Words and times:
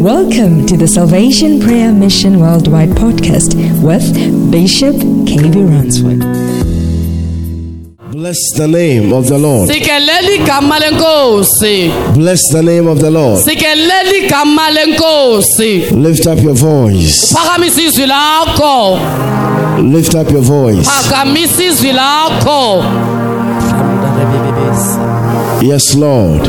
Welcome 0.00 0.66
to 0.66 0.76
the 0.76 0.88
Salvation 0.88 1.60
Prayer 1.60 1.92
Mission 1.92 2.40
Worldwide 2.40 2.90
podcast 2.90 3.54
with 3.82 4.02
Bishop 4.50 4.96
KB 4.96 5.54
Ransford. 5.68 6.20
Bless 8.10 8.36
the 8.56 8.66
name 8.66 9.12
of 9.12 9.28
the 9.28 9.38
Lord. 9.38 9.68
sikeleli 9.70 10.34
igama 10.36 10.78
lenkosi 10.78 11.90
Bless 12.14 12.40
the 12.52 12.62
name 12.62 12.88
of 12.88 12.98
the 13.00 13.10
Lord. 13.10 13.44
sikeleli 13.44 14.26
igama 14.26 14.70
lenkosi 14.70 15.78
Lift 15.94 16.26
up 16.26 16.42
your 16.42 16.54
voice. 16.54 17.34
phakamisa 17.34 17.82
izwi 17.82 18.06
lakho 18.06 18.98
Lift 19.82 20.14
up 20.14 20.30
your 20.32 20.42
voice. 20.42 20.84
phakamisa 20.90 21.64
izwi 21.64 21.92
lakho 21.92 22.84
Yes, 25.62 25.94
Lord. 25.94 26.48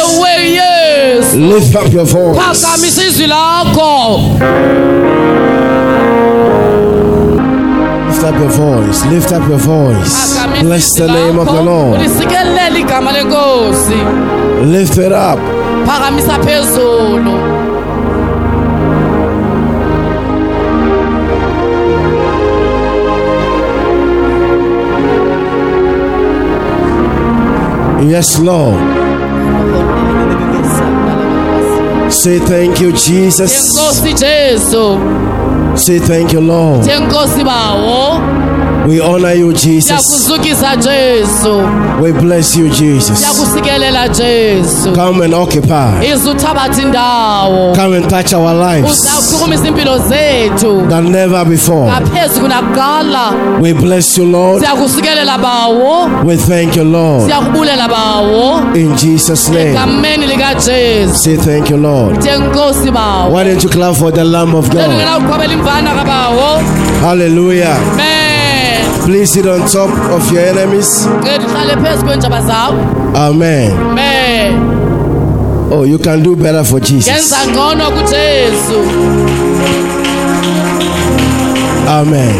yesu 1.21 1.37
Lift 1.37 1.75
up 1.75 1.93
your 1.93 2.05
voice. 2.05 2.37
lakho 3.27 4.21
Lift 8.07 8.23
up 8.23 8.35
your 8.39 8.49
voice. 8.49 9.05
Lift 9.05 9.31
up 9.31 9.47
your 9.49 9.57
voice. 9.57 10.37
Bless 10.61 10.87
the 10.97 11.07
name 11.07 11.39
of 11.39 11.47
the. 11.47 11.61
Lord. 11.63 11.99
ulisikelele 11.99 12.79
igama 12.79 13.11
lenkosi 13.11 13.97
Lift 14.65 14.97
it 14.97 15.11
up. 15.11 15.39
phakamisa 15.87 16.33
phezulu 16.39 17.31
Yes, 28.01 28.39
Lord. 28.39 29.00
Say 32.21 32.37
thank 32.37 32.79
you, 32.79 32.91
Jesus. 32.91 33.51
Say 35.75 35.99
thank 35.99 36.33
you, 36.33 36.41
Lord. 36.41 36.85
bawo 37.45 38.21
We 38.87 38.99
honor 38.99 39.33
you, 39.33 39.53
Jesus. 39.53 40.01
We 42.01 42.11
bless 42.11 42.55
you, 42.55 42.69
Jesus. 42.69 43.23
Come 44.95 45.21
and 45.21 45.33
occupy. 45.33 46.03
ize 46.03 46.29
uthabatha 46.29 46.81
indawo 46.81 47.75
Come 47.75 47.97
and 47.97 48.09
touch 48.09 48.33
our 48.33 48.53
lives 48.53 49.01
than 50.89 51.11
never 51.11 51.45
before. 51.45 51.91
We 53.61 53.73
bless 53.73 54.17
you, 54.17 54.25
Lord. 54.25 54.63
We 56.25 56.37
thank 56.37 56.75
you, 56.75 56.83
Lord. 56.83 57.31
In 58.75 58.97
Jesus' 58.97 59.49
name. 59.49 59.77
Say 61.13 61.37
thank 61.37 61.69
you, 61.69 61.77
Lord. 61.77 62.17
Why 63.31 63.43
don't 63.43 63.63
you 63.63 63.69
clap 63.69 63.95
for 63.95 64.11
the 64.11 64.23
Lamb 64.23 64.55
of 64.55 64.69
God? 64.69 64.89
Lelungena 65.65 65.91
uqhwabela 65.91 65.91
imvana 65.91 65.91
kabawo 65.95 66.61
Hallelujah. 67.01 67.77
Amen. 67.93 69.01
Please 69.05 69.31
sit 69.33 69.45
on 69.47 69.59
top 69.67 69.89
of 70.11 70.31
your 70.31 70.41
enemies. 70.43 71.07
nceda 71.19 71.47
uhlale 71.47 71.75
phezu 71.83 72.05
kweentshaba 72.05 72.41
zakho 72.41 72.75
Amen. 73.15 73.71
Oh, 75.73 75.83
you 75.85 75.97
can 75.99 76.21
do 76.23 76.35
better 76.35 76.63
for 76.65 76.79
Jesus. 76.81 77.07
yenza 77.07 77.37
ngcono 77.51 77.91
kujesu 77.91 78.79
Amen. 81.87 82.35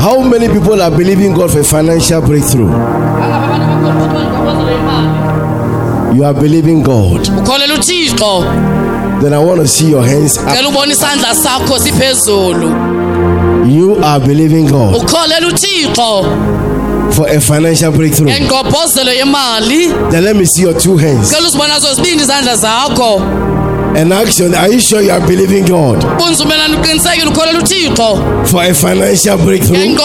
How 0.00 0.22
many 0.22 0.48
people 0.48 0.80
are 0.82 0.90
believing 0.96 1.34
God 1.34 1.50
for 1.50 1.60
a 1.60 1.64
financial 1.64 2.22
breakthrough? 2.22 2.70
You 6.14 6.24
are 6.24 6.34
believing 6.34 6.82
God. 6.82 7.28
Then 9.20 9.34
I 9.34 9.38
want 9.38 9.60
to 9.60 9.68
see 9.68 9.90
your 9.90 10.02
hands 10.06 10.38
up. 10.38 10.48
cela 10.54 10.68
ubona 10.68 10.92
isandla 10.92 11.34
sakho 11.34 11.78
siphezulu 11.78 12.68
You 13.68 13.96
are 14.04 14.20
believing 14.20 14.66
God 14.66 14.92
for 17.12 17.28
a 17.28 17.40
financial 17.40 17.92
breakthrough. 17.92 18.30
Then 20.10 20.24
let 20.24 20.36
me 20.36 20.44
see 20.46 20.62
your 20.62 20.74
two 20.74 20.96
hands. 20.96 21.30
Cela 23.94 23.98
uzibona 23.98 23.98
zozibindi 23.98 23.98
izandla 23.98 23.98
zakho 23.98 23.98
And 23.98 24.12
action. 24.12 24.54
Are 24.54 24.68
you 24.72 24.80
sure 24.80 25.02
you 25.02 25.10
are 25.12 25.26
believing 25.26 25.66
God 25.66 26.04
bunzumelana 26.18 26.76
uqinisekile 26.76 27.28
ukholela 27.30 27.58
uthixo 27.58 28.18
for 28.46 28.62
a 28.62 28.74
financial 28.74 29.36
breakthrough? 29.38 29.96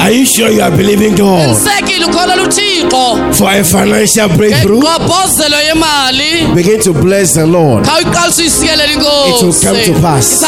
Are 0.00 0.12
you 0.12 0.26
sure 0.26 0.50
you 0.50 0.62
are 0.62 0.76
believing 0.76 1.14
God 1.16 1.40
qinisekile 1.40 2.04
ukholela 2.06 2.42
uthixo 2.42 3.16
for 3.34 3.50
a 3.50 3.64
financial 3.64 4.28
breakthrough? 4.36 4.82
Begin 6.54 6.80
to 6.80 6.92
bless 6.92 7.32
the 7.34 7.46
Lord. 7.46 7.86
It 7.86 8.04
will 9.42 9.52
come 9.52 9.76
to 9.84 9.92
pass. 10.00 10.42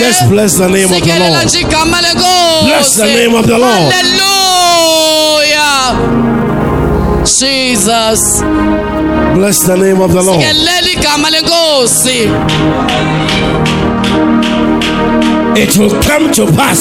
Let's 0.00 0.22
bless 0.28 0.54
the 0.58 0.68
name 0.68 0.84
of 0.84 1.00
the 1.02 1.18
Lord. 1.18 1.44
nje 1.46 1.60
igama 1.60 2.00
lenkosi 2.02 2.64
Bless 2.66 2.94
the 2.96 3.06
name 3.06 3.34
of 3.38 3.46
the 3.46 3.58
Lord. 3.58 3.92
haleluya 3.92 5.62
jesus 7.24 8.42
Bless 9.34 9.58
the 9.66 9.76
name 9.76 10.00
of 10.00 10.12
the 10.12 10.22
Lord. 10.22 10.40
sikelela 10.42 10.90
igama 10.92 11.30
lenkosi 11.30 12.28
It 15.54 15.76
will 15.76 15.90
come 16.02 16.32
to 16.32 16.46
pass 16.56 16.80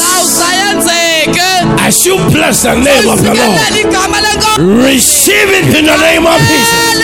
as 1.87 2.05
you 2.05 2.17
bless 2.31 2.63
the 2.63 2.75
name 2.75 3.09
of 3.09 3.19
the 3.23 3.33
Lord. 3.33 3.57
sikelela 3.57 3.79
igama 3.79 4.17
lenkosi 4.21 4.61
Receive 4.87 5.49
it 5.59 5.65
in 5.79 5.85
the 5.85 5.97
name 5.97 6.25
of 6.27 6.39
Jesus. 6.39 7.01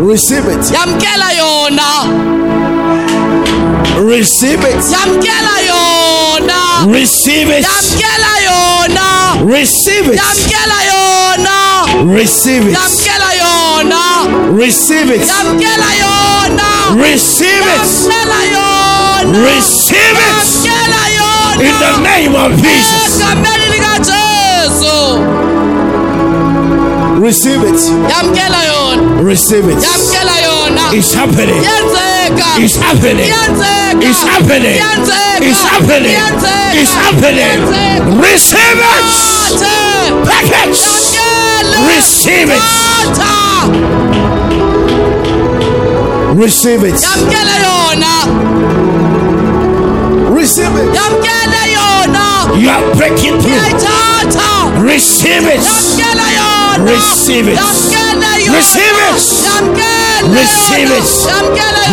Receive 0.00 0.46
it. 0.48 0.62
Receive 4.06 4.60
it. 4.64 4.76
Receive 6.88 7.50
it. 7.50 7.64
Receive 9.44 10.08
it. 10.08 10.20
Receive 12.00 12.64
it. 12.66 12.76
Receive 14.56 15.10
it. 15.10 15.20
Receive 16.96 17.60
it. 17.60 17.80
Receive 19.36 20.16
it. 20.16 20.40
In 21.60 21.74
the 21.76 21.92
name 22.02 22.34
of 22.34 22.56
Jesus. 22.56 23.20
Receive 27.20 27.62
it. 27.62 27.80
Receive 29.22 29.68
it. 29.68 29.76
It's 30.96 31.12
happening. 31.14 31.62
It's 32.58 32.76
happening. 32.76 33.30
It's 34.00 34.22
happening. 34.22 34.80
It's 35.42 35.62
happening. 35.62 36.16
It's 36.72 36.94
happening. 36.94 37.60
Receive 38.20 38.80
it. 38.80 39.60
Package. 40.24 41.19
Receive 41.78 42.50
it. 42.50 42.62
Receive 46.34 46.82
it. 46.84 46.94
Receive 50.30 50.74
it. 50.76 50.88
You 52.60 52.68
are 52.70 52.94
breaking 52.96 53.40
through. 53.40 53.60
Receive 54.80 55.46
it. 55.46 55.60
Receive 56.80 57.48
it. 57.48 57.58
Receive 58.50 58.96
it. 58.98 59.14
Receive 60.30 60.90
it. 60.90 61.04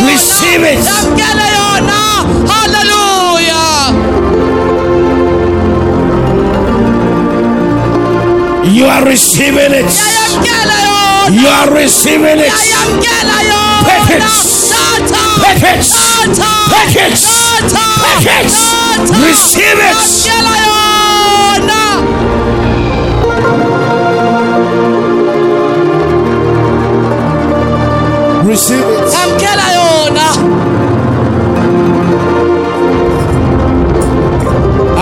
Receive 0.06 0.62
it. 0.64 0.78
Hallelujah. 2.48 3.07
You 8.78 8.84
are 8.84 9.04
receiving 9.04 9.72
it. 9.74 9.90
You 11.34 11.48
are 11.48 11.68
receiving 11.74 12.38
it. 12.38 12.52
Take 13.82 14.14
it. 14.14 14.22
Take 15.42 16.94
it. 16.94 17.18
Receive 19.26 19.78
it. 19.82 20.87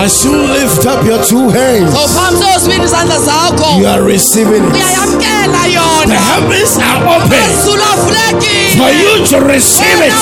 Two 0.08 0.30
lift 0.54 0.86
up 0.86 1.04
your 1.04 1.18
two 1.24 1.48
hands, 1.50 1.90
You 3.80 3.86
are 3.86 4.02
receiving 4.02 4.62
it. 4.62 4.72
The 6.08 6.14
heavens 6.30 6.78
are 6.78 7.00
open 7.16 7.28
for 8.78 8.90
you 8.92 9.26
to 9.26 9.36
receive 9.46 9.98
it. 10.06 10.12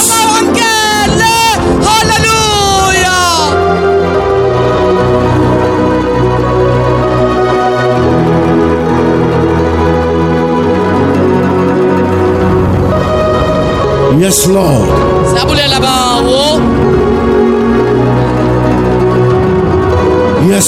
Yes, 14.19 14.47
Lord. 14.47 14.89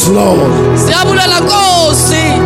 Yes, 0.07 0.15
Lord. 0.15 0.39
nkosi 1.41 2.15
eh. 2.15 2.39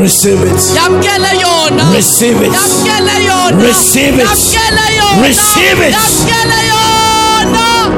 Receive 0.00 0.42
it. 0.42 0.76
yamkele 0.76 1.28
yona 1.40 1.92
Receive 1.94 2.46
it. 2.46 2.52
yamkele 2.52 3.24
yona 3.26 3.62
Receive 3.66 4.22
it. 4.22 4.28
yamkele 4.28 4.96
yona 4.98 5.22
Receive 5.28 5.82
it. 5.88 5.94
yamkele 5.94 6.58
yona 6.70 7.92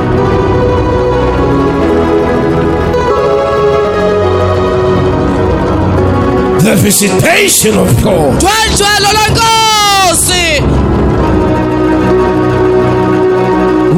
The 6.64 6.74
visitation 6.76 7.76
of 7.76 7.90
God. 8.02 8.40
lwenkosi 9.14 10.32
eh. 10.32 10.62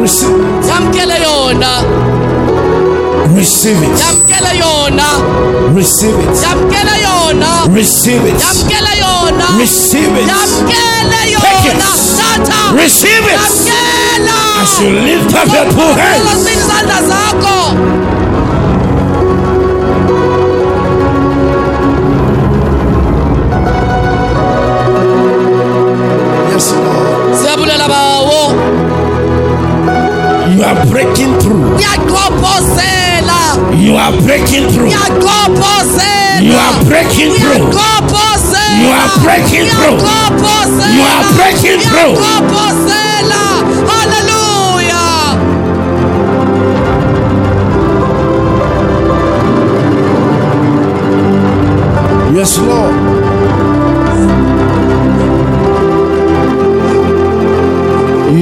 Receive 0.00 0.41
it. 0.58 0.67
yamkele 0.69 1.14
yona 1.23 1.70
Receive 3.37 3.77
it. 3.83 3.97
Receive 5.75 6.19
it. 6.21 6.37
Receive 7.73 8.23
it. 8.25 8.37
Receive 9.59 10.13
it. 10.17 10.27
Take 11.41 11.73
it. 11.73 11.81
Receive 12.77 13.25
it. 13.33 13.41
As 14.61 14.81
you 14.81 14.91
lift 15.01 15.35
up 15.35 15.49
your 15.53 15.67
two 15.73 15.91
hands. 16.01 16.25
Are 30.67 30.87
breaking 30.87 31.33
through. 31.41 31.63
uyaqophozela 31.79 33.41
You 33.85 33.97
are 33.97 34.13
breaking 34.27 34.67
through. 34.73 34.91
uyaqophozela 34.91 36.43
You 36.43 36.55
are 36.57 36.77
breaking 36.85 37.33
through. 37.41 37.65
uyaqophozela 37.71 38.81
You 38.83 38.91
are 39.01 39.11
breaking 39.25 39.67
through. 39.77 39.99
You 40.97 41.03
are 41.13 41.25
breaking 41.39 41.81
through. 41.81 42.15
uyaqophozela 42.19 43.43
haleluya 43.91 45.03
Yes, 52.35 52.59
Lord. 52.59 53.16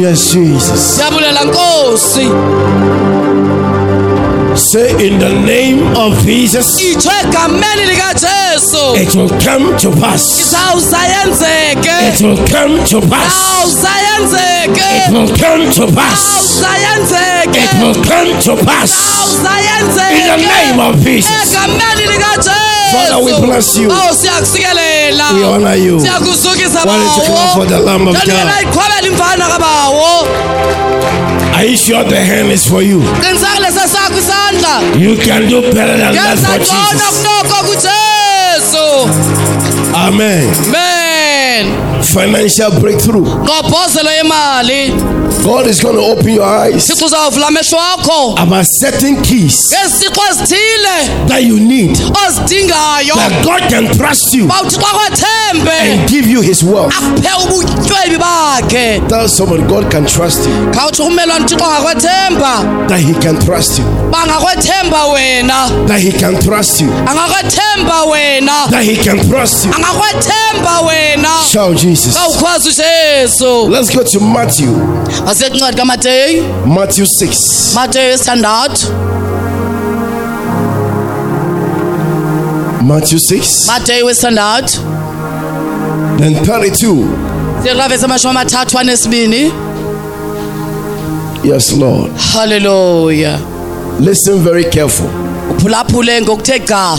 Yes, 0.05 0.33
Jesus. 0.33 0.97
siyabulela 0.97 1.45
nkosi 1.45 2.29
Say 4.55 4.91
in 5.09 5.19
the 5.19 5.29
name 5.47 5.97
of 5.97 6.25
Jesus, 6.27 6.81
ithwe 6.83 7.13
egameni 7.25 7.87
likajesu 7.87 8.97
it 9.03 9.15
will 9.15 9.29
come 9.41 9.77
to 9.79 9.91
pass. 10.01 10.23
It 10.39 12.21
will 12.21 12.37
come 12.47 12.85
to 12.85 13.01
pass. 13.01 13.35
awuzayenzeke 13.63 14.85
It 15.07 15.15
will 15.15 15.29
come 15.37 15.65
to 15.73 15.87
pass. 15.91 16.15
awuzayenzeke 16.37 17.61
It 17.65 17.83
will 17.83 17.95
come 18.05 18.43
to 18.43 18.57
pass. 18.65 18.93
awuzayenzeke 19.21 20.17
In 20.19 20.27
the 20.27 20.47
name 20.47 20.81
of 20.81 20.97
Jesus. 21.05 21.55
egameni 21.55 22.07
Father, 22.95 23.19
we 23.25 23.33
bless 23.47 23.77
you. 23.77 23.89
We 23.89 25.45
honor 25.45 25.75
you. 25.75 25.99
Why 25.99 26.19
don't 26.21 27.17
you 27.17 27.23
clap 27.27 27.55
for 27.57 27.67
the 27.67 27.79
Lamb 27.81 28.09
of 28.09 28.15
God? 28.15 28.25
iqhwabela 28.63 29.09
imfana 29.09 29.47
kabawo 29.49 30.27
Are 31.55 31.65
you 31.65 31.77
sure 31.77 32.05
the 32.05 32.17
hand 32.21 32.51
is 32.53 32.67
for 32.69 32.83
you? 32.83 33.01
qiniseka 33.23 33.61
lesa 33.61 33.89
sakho 33.89 34.19
isandla 34.19 34.83
You 34.99 35.17
can 35.17 35.49
do 35.49 35.61
better 35.73 35.97
than 35.97 36.15
that 36.15 36.39
for 36.39 36.59
Jesus. 36.59 37.27
kujesu 37.67 38.87
Amen. 39.95 40.51
Financial 42.03 42.71
breakthrough. 42.81 43.25
God 45.45 45.67
is 45.67 45.81
going 45.81 45.95
to 45.97 46.03
open 46.03 46.29
your 46.35 46.45
eyes 46.47 46.87
thixo 46.87 47.05
uzawuvula 47.07 47.47
amehlo 47.49 47.79
akho 47.81 48.35
about 48.39 48.67
certain 48.81 49.23
keys 49.23 49.57
ngesixo 49.73 50.21
ezithile 50.31 51.27
that 51.29 51.43
you 51.43 51.59
need. 51.61 51.91
ozidingayo 52.27 53.15
That 53.15 53.45
God 53.45 53.63
can 53.71 53.87
trust 53.99 54.35
you 54.35 54.47
bawuthi 54.47 54.77
xa 54.77 54.87
kwathembe 54.87 55.71
and 55.93 56.09
give 56.11 56.27
you 56.31 56.41
His 56.43 56.63
wealth. 56.63 56.95
akuphe 56.97 57.29
ubutyebi 57.45 58.17
bakhe 58.19 59.01
Tell 59.09 59.29
somebody 59.29 59.63
God 59.63 59.91
can 59.91 60.07
trust 60.07 60.47
you. 60.47 60.71
khawuthi 60.73 61.03
ummelwane 61.03 61.45
uthixo 61.45 61.65
angakwethemba 61.65 62.87
That 62.89 63.01
He 63.01 63.15
can 63.15 63.39
trust 63.45 63.79
you. 63.79 63.85
bangakwethemba 64.11 65.07
wena 65.07 65.69
That 65.87 66.01
He 66.01 66.13
can 66.13 66.41
trust 66.41 66.81
you. 66.81 66.89
angakwethemba 67.07 68.05
wena 68.05 68.67
That 68.71 68.85
He 68.85 68.97
can 68.97 69.19
trust 69.29 69.65
you. 69.67 69.73
angakwethemba 69.73 70.81
wena 70.81 71.29
Shout 71.53 71.77
Jesus. 71.77 72.15
kawukhwazi 72.15 72.69
ujesu 72.69 73.69
Let's 73.69 73.91
go 73.97 74.03
to 74.05 74.21
Matthew. 74.21 74.73
Asekuncwadi 75.35 75.77
kamateyu 75.77 76.45
Matthew 76.67 77.05
6. 77.07 77.75
mateyu 77.75 78.13
esithandathu 78.15 78.87
Matthew 82.83 83.19
6. 83.19 83.67
mateyu 83.67 84.07
wesithandathu 84.07 84.81
Then 86.19 86.35
32. 86.35 87.07
siyeqavesi 87.63 88.05
amashumi 88.05 88.31
amathathu 88.31 88.79
anesibini 88.79 89.53
Yes, 91.45 91.73
Lord. 91.73 92.11
hallelujah 92.33 93.39
Listen 94.01 94.39
very 94.45 94.65
careful. 94.65 95.07
uphulaphule 95.51 96.23
ngokuthe 96.23 96.59
ga 96.59 96.99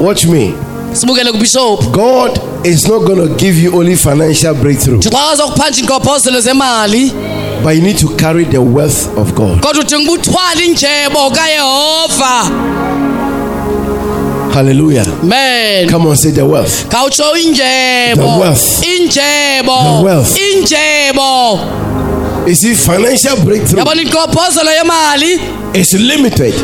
Watch 0.00 0.24
me. 0.24 0.54
sibukele 0.92 1.32
kubishophu 1.32 1.90
God 1.90 2.40
is 2.66 2.88
not 2.88 3.04
going 3.04 3.28
to 3.28 3.34
give 3.36 3.56
you 3.62 3.78
only 3.78 3.96
financial 3.96 4.54
breakthrough, 4.54 4.98
thixo 5.00 5.18
akazokuphanja 5.18 5.80
iinkophozelo 5.80 6.40
zemali 6.40 7.12
but 7.62 7.74
you 7.74 7.82
need 7.82 7.98
to 7.98 8.08
carry 8.08 8.44
the 8.44 8.58
wealth 8.58 9.08
of 9.18 9.32
God. 9.34 9.60
kodwa 9.60 9.80
udinga 9.84 10.12
ubuthwala 10.12 10.62
injebo 10.64 11.30
kayehova 11.30 12.50
Hallelujah. 14.54 15.06
men 15.22 15.88
Come 15.90 16.06
on, 16.08 16.16
say 16.16 16.30
the 16.30 16.42
wealth. 16.46 16.88
The 16.88 16.96
wealth. 18.40 18.82
injebo 18.84 19.98
The 19.98 20.04
wealth. 20.04 20.36
You 22.46 22.54
see, 22.54 22.74
financial 22.74 23.44
breakthrough? 23.44 23.80
Yabona 23.80 24.02
inkophozelo 24.02 24.70
yemali? 24.70 25.74
Is 25.74 25.92
limited, 25.94 26.54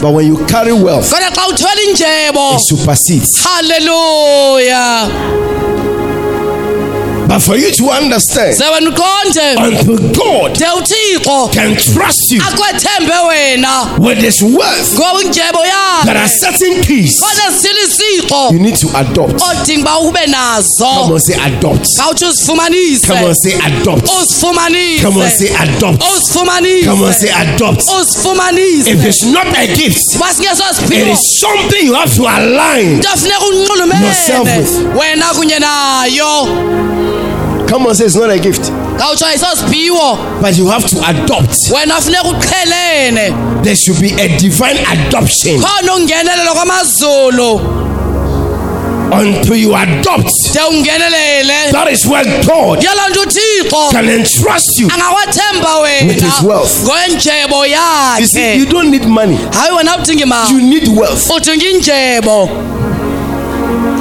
but 0.00 0.12
when 0.14 0.26
you 0.26 0.46
carry 0.46 0.72
wealth, 0.72 1.10
kodwa 1.12 1.30
xa 1.30 1.48
uthwele 1.48 1.84
injebo 1.90 2.54
it 2.54 2.60
supersedes. 2.68 3.28
halleluya 3.44 5.08
But 7.32 7.40
for 7.40 7.56
you 7.56 7.70
to 7.72 7.84
understand, 7.88 8.52
uqonde 8.60 9.56
until 9.56 9.96
God 10.12 10.52
de 10.54 10.66
uthixo 10.66 11.50
can 11.52 11.74
trust 11.76 12.30
you 12.30 12.40
akwethembe 12.42 13.14
wena 13.28 13.98
with 13.98 14.18
His 14.18 14.42
wealth, 14.42 14.92
ngoba 14.94 15.22
injebo 15.22 15.62
there 16.04 16.18
are 16.18 16.28
certain 16.28 16.82
keys 16.82 17.20
kodwa 17.20 17.50
zithile 17.58 17.80
isixo 17.86 18.52
you 18.52 18.58
need 18.58 18.76
to 18.76 18.88
adopt. 18.98 19.40
odinga 19.42 19.98
uba 19.98 20.08
ube 20.08 20.20
Come 20.78 21.12
on, 21.14 21.20
say 21.20 21.34
adopt. 21.40 21.86
khawuthi 21.98 22.24
uzifumanise 22.26 23.06
Come 23.06 23.24
on, 23.24 23.34
say 23.34 23.54
adopt. 23.64 24.08
uzifumanise 24.22 25.02
Come 25.02 25.16
on, 25.22 25.30
say 25.30 25.48
adopt. 25.56 26.02
uzifumanise 26.02 26.84
Come 26.86 27.02
on, 27.06 27.12
say 27.14 27.30
adopt. 27.30 27.82
uzifumanise 28.00 28.90
If 28.90 29.04
it's 29.06 29.24
not 29.24 29.46
a 29.46 29.66
gift, 29.74 30.00
it 30.92 31.08
is 31.08 31.40
something 31.40 31.86
you 31.86 31.94
have 31.94 32.14
to 32.14 32.22
align. 32.22 33.00
Yourself 33.00 34.48
with. 34.58 34.96
wena 35.00 35.26
kunye 35.34 35.58
nayo 35.58 37.21
Come 37.72 37.86
on, 37.86 37.94
say 37.94 38.04
it's 38.04 38.14
not 38.16 38.28
a 38.28 38.38
gift, 38.38 38.68
but 40.42 40.56
you 40.58 40.68
have 40.68 40.84
to 40.88 40.96
adopt. 41.08 41.56
wena 41.72 42.00
funeka 42.00 42.22
uqhelene 42.28 43.62
There 43.64 43.74
should 43.74 43.98
be 43.98 44.12
a 44.12 44.28
divine 44.36 44.76
adoption. 44.76 45.58
khona 45.58 45.94
ukungenelela 45.94 46.52
kwamazulu 46.52 47.60
until 49.14 49.56
you 49.56 49.74
adopt. 49.74 50.30
That 51.72 51.88
is 51.90 52.06
where 52.06 52.24
God 52.46 52.82
yaloo 52.84 53.08
nto 53.10 53.20
uthixo 53.22 53.90
can 53.90 54.08
entrust 54.10 54.78
you. 54.80 54.88
With 56.06 56.20
his 56.22 56.42
wealth. 56.42 56.84
You 58.20 58.26
see, 58.26 58.54
you 58.58 58.66
don't 58.66 58.90
need 58.90 59.06
money, 59.06 59.36
hayi 59.50 59.72
wena 59.76 59.96
udinga 59.96 60.26
you 60.50 60.60
need 60.60 60.88
wealth. 60.88 61.26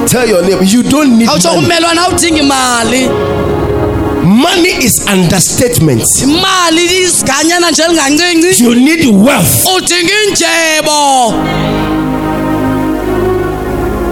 Tell 0.07 0.27
your 0.27 0.41
neighbor, 0.41 0.63
you 0.65 0.83
don't 0.83 1.17
need 1.17 1.27
money. 2.43 3.40
Ummelwane 4.41 4.49
awudinga 4.49 4.49
imali 4.49 4.61
Money 4.71 4.85
is 4.85 5.01
understatement. 5.13 6.03
imali 6.23 6.85
isiganyana 7.03 7.71
nje 7.71 7.83
lingancinci 7.87 8.63
You 8.63 8.75
need 8.75 9.05
wealth. 9.05 9.65
udinga 9.75 10.13
injebo 10.27 11.33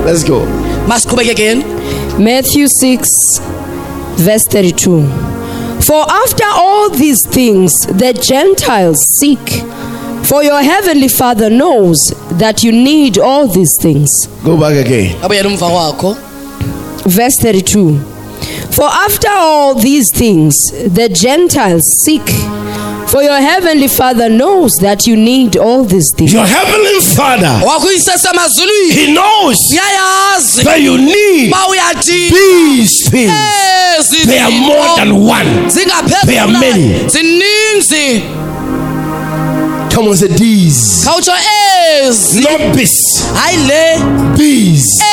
Let's 0.06 0.24
go. 0.26 0.46
masiqhubeke 0.88 1.32
again 1.32 1.64
Matthew 2.20 2.68
6, 2.68 3.08
verse 4.18 4.44
32. 4.50 5.04
For 5.82 6.06
after 6.12 6.44
all 6.54 6.90
these 6.90 7.22
things 7.30 7.72
the 7.88 8.14
Gentiles 8.14 8.98
seek, 9.20 9.40
for 10.24 10.44
your 10.44 10.62
heavenly 10.62 11.08
Father 11.08 11.50
knows 11.50 12.14
that 12.38 12.62
you 12.64 12.72
need 12.74 13.18
all 13.20 13.48
these 13.48 13.72
things. 13.82 14.10
Go 14.44 14.58
back 14.58 14.74
again. 14.86 15.16
abuyela 15.22 15.50
umva 15.50 15.70
kwakho 15.70 16.16
Verse 17.06 17.36
32. 17.42 17.96
For 18.80 18.88
after 18.88 19.28
all 19.30 19.76
these 19.76 20.10
things 20.10 20.56
the 20.72 21.10
Gentiles 21.10 21.82
seek, 22.06 22.24
for 23.10 23.22
your 23.22 23.42
heavenly 23.42 23.90
Father 23.90 24.30
knows 24.30 24.72
that 24.80 25.06
you 25.06 25.18
need 25.18 25.58
all 25.58 25.84
these 25.84 26.10
things. 26.16 26.32
Your 26.32 26.46
heavenly 26.46 27.02
Father, 27.02 27.60
He 28.94 29.12
knows 29.14 29.58
that 30.64 30.80
you 30.80 30.98
need 30.98 31.52
these 32.32 33.10
things. 33.10 33.32
They 34.28 34.40
are 34.40 34.52
more 34.52 34.96
than 34.96 35.12
one. 35.28 35.70
They 36.26 36.38
are 36.40 36.48
many. 36.48 37.10
Come 40.00 40.08
on, 40.12 40.16
say 40.16 40.28
these. 40.28 41.04
khawutsho 41.04 41.32
ezi 42.08 42.40
Not 42.42 42.74
this. 42.74 42.92
hayi 43.36 43.58
le 43.68 44.38
These. 44.38 45.04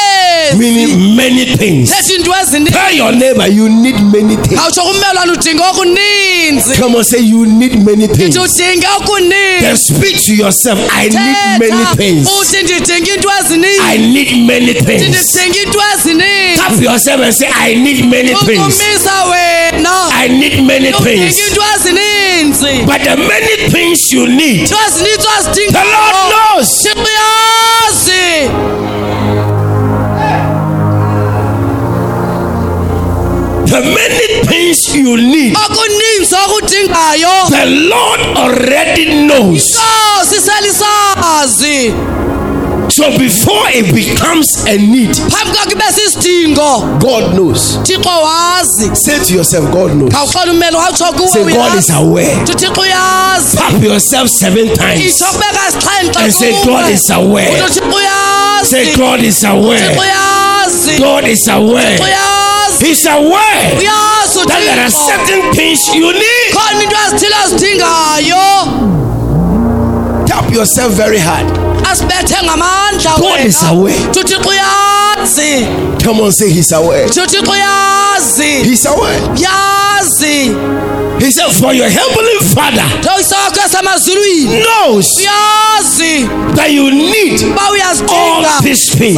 Meaning 0.57 1.17
many 1.17 1.45
things. 1.57 1.91
thetha 1.91 2.15
into 2.15 2.31
ezininzi 2.31 2.73
Tell 2.73 2.93
your 2.95 3.13
neighbor 3.13 3.49
you 3.49 3.69
need 3.69 3.97
many 4.13 4.37
things. 4.37 4.61
khawutsho 4.61 4.83
kummelwane 4.83 5.33
udinga 5.33 5.71
okuninzi 5.71 6.75
Come 6.81 6.95
on, 6.99 7.05
say 7.05 7.19
you 7.19 7.47
need 7.47 7.85
many 7.85 8.07
things. 8.07 8.37
ithi 8.37 8.39
udinga 8.39 8.89
okuninzi 8.97 9.61
Then 9.61 9.77
speak 9.77 10.17
to 10.27 10.35
yourself. 10.35 10.79
I 10.93 11.09
need 11.09 11.59
many 11.71 11.85
things. 11.97 12.29
uthi 12.41 12.63
ndidinga 12.63 13.15
into 13.15 13.29
ezininzi 13.41 13.81
I 13.83 13.99
need 13.99 14.47
many 14.47 14.75
things. 14.75 15.03
ndidinga 15.03 15.63
into 15.63 15.79
ezininzi 15.95 16.57
Tap 16.63 16.81
yourself 16.83 17.21
and 17.23 17.35
say, 17.35 17.49
I 17.53 17.75
need 17.75 18.05
many 18.07 18.35
things. 18.35 18.81
I 20.19 20.29
need 20.29 20.63
many 20.67 20.89
udinga 20.93 21.27
things. 22.61 22.87
But 22.87 23.01
the 23.05 23.17
many 23.17 23.69
things 23.71 24.13
you 24.13 24.27
need, 24.27 24.69
the 25.73 25.85
Lord 25.85 26.15
knows. 26.33 26.69
The 33.67 33.81
many 33.83 34.27
things 34.47 34.79
you 34.95 35.17
need, 35.17 35.53
the 37.51 37.67
Lord 37.91 38.21
already 38.37 39.27
knows. 39.27 39.65
So 42.89 43.19
before 43.19 43.67
it 43.75 43.93
becomes 43.95 44.47
a 44.67 44.77
need, 44.79 45.11
phambi 45.17 45.53
kwakho 45.53 45.71
ibe 45.73 45.85
sisidingo 45.93 46.99
God 47.01 47.35
knows. 47.35 47.79
Say 49.05 49.19
to 49.25 49.35
yourself, 49.35 49.71
God 49.73 49.95
knows. 49.97 50.13
khawuxela 50.13 50.53
umelo 50.53 50.79
wawutsho 50.79 51.05
kuwe 51.13 51.29
Say, 51.29 51.45
God 51.53 51.75
is 51.79 51.91
aware. 51.91 52.37
uthi 52.43 52.55
thixo 52.55 52.81
uyazi 52.81 53.57
Tap 53.57 53.83
yourself 53.83 54.31
seven 54.41 54.69
times. 54.75 55.01
itsho 55.01 55.25
kubeka 55.33 55.71
sixhenxe 55.73 56.21
And 56.21 56.33
say. 56.33 56.53
God 56.65 56.91
is 56.91 57.11
aware. 57.11 57.69
Say, 58.65 58.97
God 58.97 59.21
is 59.21 59.45
aware. 59.45 59.97
God 60.99 61.25
is 61.29 61.49
aware. 61.49 61.99
He's 62.79 63.07
aware 63.07 63.71
that 64.47 64.61
there 64.65 64.81
are 64.85 64.91
certain 64.91 65.53
things 65.55 65.79
you 65.95 66.13
need. 66.13 66.53
khona 66.53 66.83
into 66.83 66.97
ezithile 66.97 67.37
azidingayo 67.45 68.47
Tap 70.27 70.51
yourself 70.53 70.93
very 70.93 71.19
hard. 71.19 71.66
Asibethe 71.97 72.37
ngamandla 72.45 73.17
God 73.19 73.41
is 73.47 73.63
aware. 73.63 73.97
uyazi 74.49 75.67
Come 76.05 76.21
on, 76.23 76.33
say 76.33 76.51
He's 76.51 76.73
aware. 76.73 77.09
tuthixo 77.09 77.53
uyazi 77.53 78.65
He's 78.65 78.87
aware. 78.87 79.21
yazi 79.37 80.55
He 81.19 81.31
said, 81.33 81.49
For 81.51 81.73
your 81.73 81.89
heavenly 81.89 82.39
Father 82.55 82.85
knows 84.61 85.17
that 86.55 86.71
you 86.71 86.91
need 86.91 87.41
all 88.13 88.61
these 88.63 88.91
things. 88.93 89.17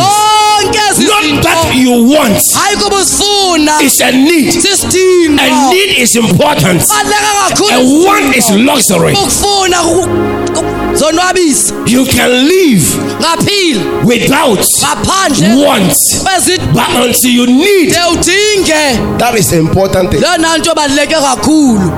You 1.83 1.93
want, 2.13 2.39
hayi 2.55 2.77
kuba 2.77 2.97
uzifuna 2.97 3.81
it's 3.83 4.01
a 4.01 4.11
need. 4.13 4.53
sisidingo 4.53 5.43
A 5.43 5.71
need 5.73 5.99
is 5.99 6.17
important, 6.17 6.83
baleka 6.89 7.73
a 7.73 7.79
want 8.07 8.37
is 8.37 8.51
luxury. 8.51 9.13
ukufuna 9.13 9.77
ku- 9.79 10.09
ku- 10.55 10.97
zonwabisa 10.97 11.75
You 11.87 12.05
can 12.07 12.31
live 12.49 12.85
ngaphila. 13.21 14.05
without 14.05 14.65
ngaphandle. 14.81 15.65
want, 15.67 15.93
kwezide 16.23 16.63
but 16.73 16.89
until 17.07 17.31
you 17.31 17.47
need, 17.47 17.93
udinge 18.13 19.19
that 19.19 19.35
is 19.39 19.47
the 19.51 19.57
important 19.59 20.11
thing. 20.11 20.21
leyona 20.21 20.59
nto 20.59 20.75
baluleke 20.75 21.15
kakhulu. 21.15 21.93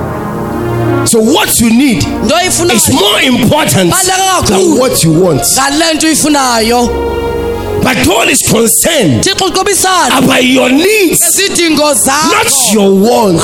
So, 1.05 1.19
what 1.19 1.49
you 1.59 1.69
need 1.69 2.03
nto 2.03 2.35
is 2.45 2.89
more 2.89 3.21
important 3.21 3.91
than 4.47 4.77
what 4.79 5.03
you 5.03 5.11
want. 5.11 5.41
But 7.83 8.05
God 8.05 8.29
is 8.29 8.39
concerned 8.47 9.23
about 10.23 10.43
your 10.43 10.69
needs, 10.69 11.19
not 12.31 12.73
your 12.73 12.93
wants. 12.93 13.43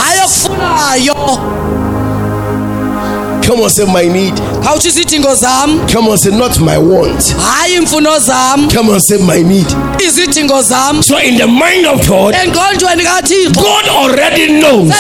Come 3.44 3.62
on, 3.62 3.70
say 3.70 3.86
my 3.86 4.04
need. 4.08 4.36
Khawutsho 4.68 4.90
izidingo 4.90 5.36
zam 5.36 5.88
Come 5.88 6.10
on, 6.10 6.18
say 6.18 6.32
not 6.32 6.60
my 6.60 6.78
want. 6.78 7.24
hayi 7.38 7.74
iimfuno 7.76 8.20
zam 8.20 8.68
Come 8.70 8.90
on, 8.92 9.00
say 9.00 9.18
my 9.18 9.42
need. 9.42 9.68
izidingo 10.06 10.62
zam 10.62 11.02
So, 11.04 11.18
in 11.20 11.38
the 11.38 11.48
mind 11.48 11.86
of 11.88 12.06
God, 12.08 12.36
engqondweni 12.36 13.04
kathixo 13.04 13.52
God 13.62 13.88
already 13.88 14.48
knows 14.60 14.90
the 14.90 14.96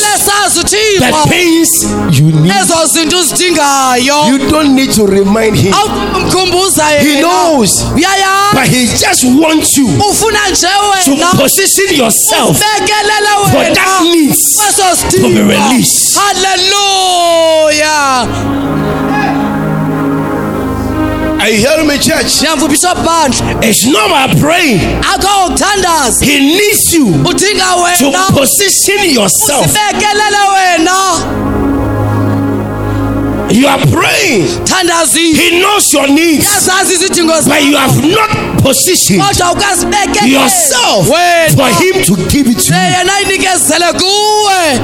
things 1.29 1.69
you 2.17 2.31
need. 2.31 2.51
ezo 2.51 2.85
zinto 2.93 3.17
uzidingayo 3.19 4.27
You 4.27 4.37
don't 4.49 4.73
need 4.75 4.91
to 4.93 5.05
remind 5.05 5.57
Him. 5.57 5.73
awumkhumbuza 5.73 6.85
He 7.01 7.19
knows, 7.19 7.71
uyayazi 7.95 8.55
but 8.55 8.67
He 8.67 8.85
just 8.87 9.23
wants 9.25 9.77
you 9.77 9.87
ufuna 10.09 10.39
nje 10.51 10.67
to 11.05 11.37
position 11.37 11.95
yourself 11.95 12.57
bekelele 12.59 13.51
for 13.51 13.73
that 13.75 14.01
needs. 14.01 14.37
to 15.11 15.17
be 15.27 15.41
released. 15.41 16.17
halleluya 16.17 18.27
Are 21.47 21.51
you 21.51 21.59
hearing 21.59 21.87
me, 21.87 21.97
church? 21.97 22.35
ndiyamvubhiswa 22.41 22.95
bandla 22.95 23.55
It's 23.69 23.85
not 23.85 24.11
about 24.11 24.37
praying. 24.41 24.81
akho 25.13 25.45
ukuthandaza 25.47 26.25
He 26.25 26.39
needs 26.39 26.93
you 26.93 27.05
udinga 27.05 27.63
to 27.97 28.05
wena 28.09 28.19
position 28.33 29.09
yourself. 29.15 29.65
usibekelele 29.65 30.37
wena 30.55 30.97
You 33.51 33.67
are 33.69 33.85
praying. 33.85 34.47
thandazile 34.65 35.37
He 35.37 35.59
knows 35.59 35.93
your 35.93 36.07
needs, 36.09 36.45
izidingo 36.93 37.33
but 37.45 37.63
you 37.63 37.77
have 37.77 38.01
not 38.05 38.29
positioned 38.63 39.23
yourself 40.25 41.07
for 41.55 41.69
Him 41.83 42.03
to 42.03 42.15
give 42.29 42.47
it 42.51 42.57
to 42.59 42.73
you. 42.73 42.79
yena 42.79 43.21
inikezele 43.21 43.93
kuwe 43.93 44.79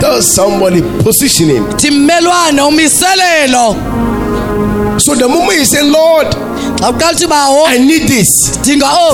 Tell 0.00 0.22
somebody, 0.22 0.80
position 1.02 1.48
Him. 1.50 1.64
Thi 4.68 4.74
mmelwane 4.74 4.90
umiselelo 4.90 5.00
So 5.00 5.14
the 5.14 5.28
moment 5.28 5.58
you 5.58 5.64
say, 5.64 5.82
Lord, 5.82 6.26
xa 6.80 6.90
uqala 6.90 7.12
uthi 7.12 7.26
bawo 7.26 7.66
I 7.66 7.78
need 7.78 8.08
this, 8.08 8.28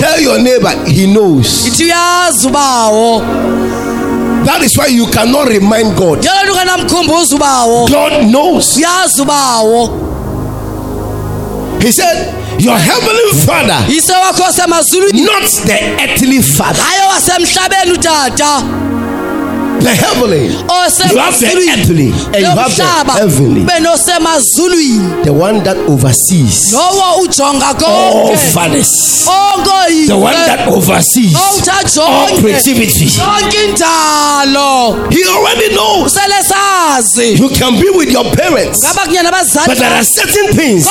tell 0.00 0.20
your 0.20 0.38
neighbor, 0.38 0.72
He 0.86 1.06
knows. 1.06 1.66
ithi 1.66 1.84
uyazi 1.84 2.46
ubawo 2.48 3.22
That 4.44 4.62
is 4.62 4.76
why 4.76 4.86
you 4.88 5.06
cannot 5.06 5.48
remind 5.48 5.96
God. 5.96 6.24
yelo 6.24 6.44
nto 6.44 6.54
kanamkhumbuza 6.54 7.36
ubawo 7.36 7.88
God 7.88 8.30
knows. 8.30 8.76
He 11.80 11.92
said, 11.92 12.34
Your 12.60 12.78
heavenly 12.78 13.32
Father, 13.46 13.84
yise 13.88 14.12
wakho 14.12 14.52
semazulwini 14.52 15.22
not 15.24 15.42
the 15.66 15.78
earthly 16.02 16.40
Father. 16.42 16.80
Hayi 19.90 20.50
wasemhlabeni 20.68 20.68
utata 20.68 20.74
the 20.74 20.74
heavenly, 20.74 20.96
you 21.08 21.14
have 21.20 21.34
the 21.34 21.52
earthly, 21.72 22.08
and 22.34 22.40
you 22.40 22.46
have 22.46 22.74
the 22.76 22.84
heavenly. 23.12 23.64
The 25.24 25.32
one 25.32 25.60
that 25.64 25.76
oversees. 25.88 26.74
All 26.74 28.36
fathers. 28.36 28.90
The 30.06 30.16
one 30.16 30.34
that 30.46 30.68
oversees 30.68 31.36
all 31.98 32.28
creativity. 32.40 33.06
He 33.06 33.20
already 35.24 35.68
knows. 35.74 36.16
You 37.40 37.48
can 37.50 37.80
be 37.80 37.90
with 37.90 38.12
your 38.12 38.24
parents, 38.34 38.78
ngaba 38.84 39.06
kunye 39.06 39.22
nabazali 39.22 39.66
but 39.66 39.78
there 39.78 39.92
are 39.92 40.04
certain 40.04 40.52
things 40.52 40.86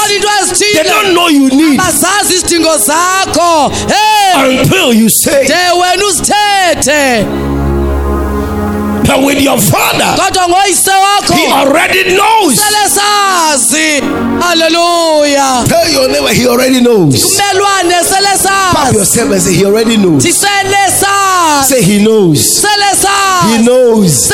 they 0.59 0.83
don't 0.83 1.13
know 1.13 1.27
you 1.29 1.49
need. 1.49 1.79
Bazazi 1.79 2.33
izidingo 2.35 2.77
zakho. 2.77 3.71
Hey. 3.87 4.59
Until 4.59 4.93
you 4.93 5.09
say. 5.09 5.47
But 9.05 9.23
with 9.25 9.41
your 9.41 9.59
father, 9.59 10.15
he 11.35 11.45
already 11.51 12.15
knows. 12.15 12.59
haleluya 14.39 15.65
Tell 15.67 15.89
your 15.91 16.07
neighbor, 16.09 16.33
he 16.33 16.47
already 16.47 16.81
knows. 16.81 17.15
mmelwane 17.23 18.03
sele 18.03 18.29
Pap 18.73 18.87
sazi 18.87 18.95
yourself 18.95 19.31
and 19.31 19.41
say, 19.41 19.53
he 19.53 19.65
already 19.65 19.97
knows. 19.97 20.23
Say, 21.67 21.81
he 21.81 21.99
knows. 22.03 22.65
He 23.51 23.63
knows. 23.63 24.31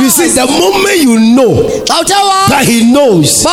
You 0.00 0.10
see, 0.10 0.28
the 0.28 0.46
moment 0.46 0.96
you 1.02 1.18
know 1.34 1.54
xa 1.84 2.00
uthe 2.00 2.14
wa 2.14 2.46
that 2.48 2.64
he 2.66 2.84
knows, 2.92 3.44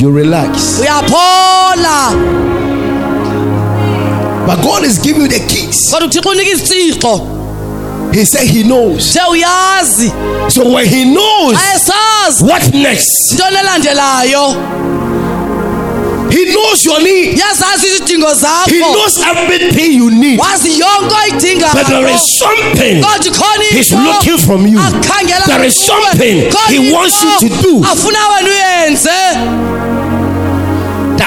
you 0.00 0.10
relax. 0.10 0.78
uyaphola 0.80 2.14
But 4.46 4.62
God 4.62 4.84
is 4.84 4.98
giving 4.98 5.22
you 5.22 5.28
the 5.28 5.40
keys. 5.46 5.76
He 8.12 8.24
said 8.24 8.46
he 8.46 8.62
knows. 8.64 9.12
So 9.12 10.68
when 10.72 10.86
he 10.86 11.04
knows 11.04 11.56
what 12.42 12.74
next, 12.74 13.38
he 16.30 16.44
knows 16.54 16.84
your 16.84 17.00
need. 17.02 17.38
izidingo 17.74 18.28
He 18.66 18.78
knows 18.80 19.18
everything 19.18 19.92
you 19.92 20.10
need. 20.10 20.40
wazi 20.40 20.78
yonke 20.78 21.60
But 21.72 21.86
there 21.86 22.14
is 22.14 22.38
something 22.38 23.02
kodwa 23.02 23.32
khona 23.32 23.64
he's 23.70 23.92
looking 23.92 24.38
from 24.38 24.66
you. 24.66 24.78
There 25.46 25.64
is 25.66 25.76
something 25.76 26.50
he 26.68 26.92
wants 26.92 27.22
you 27.22 27.48
to 27.48 27.62
do. 27.62 27.84
afuna 27.84 28.18
wena 28.28 28.48
uyenze 28.48 29.10
That 29.10 29.79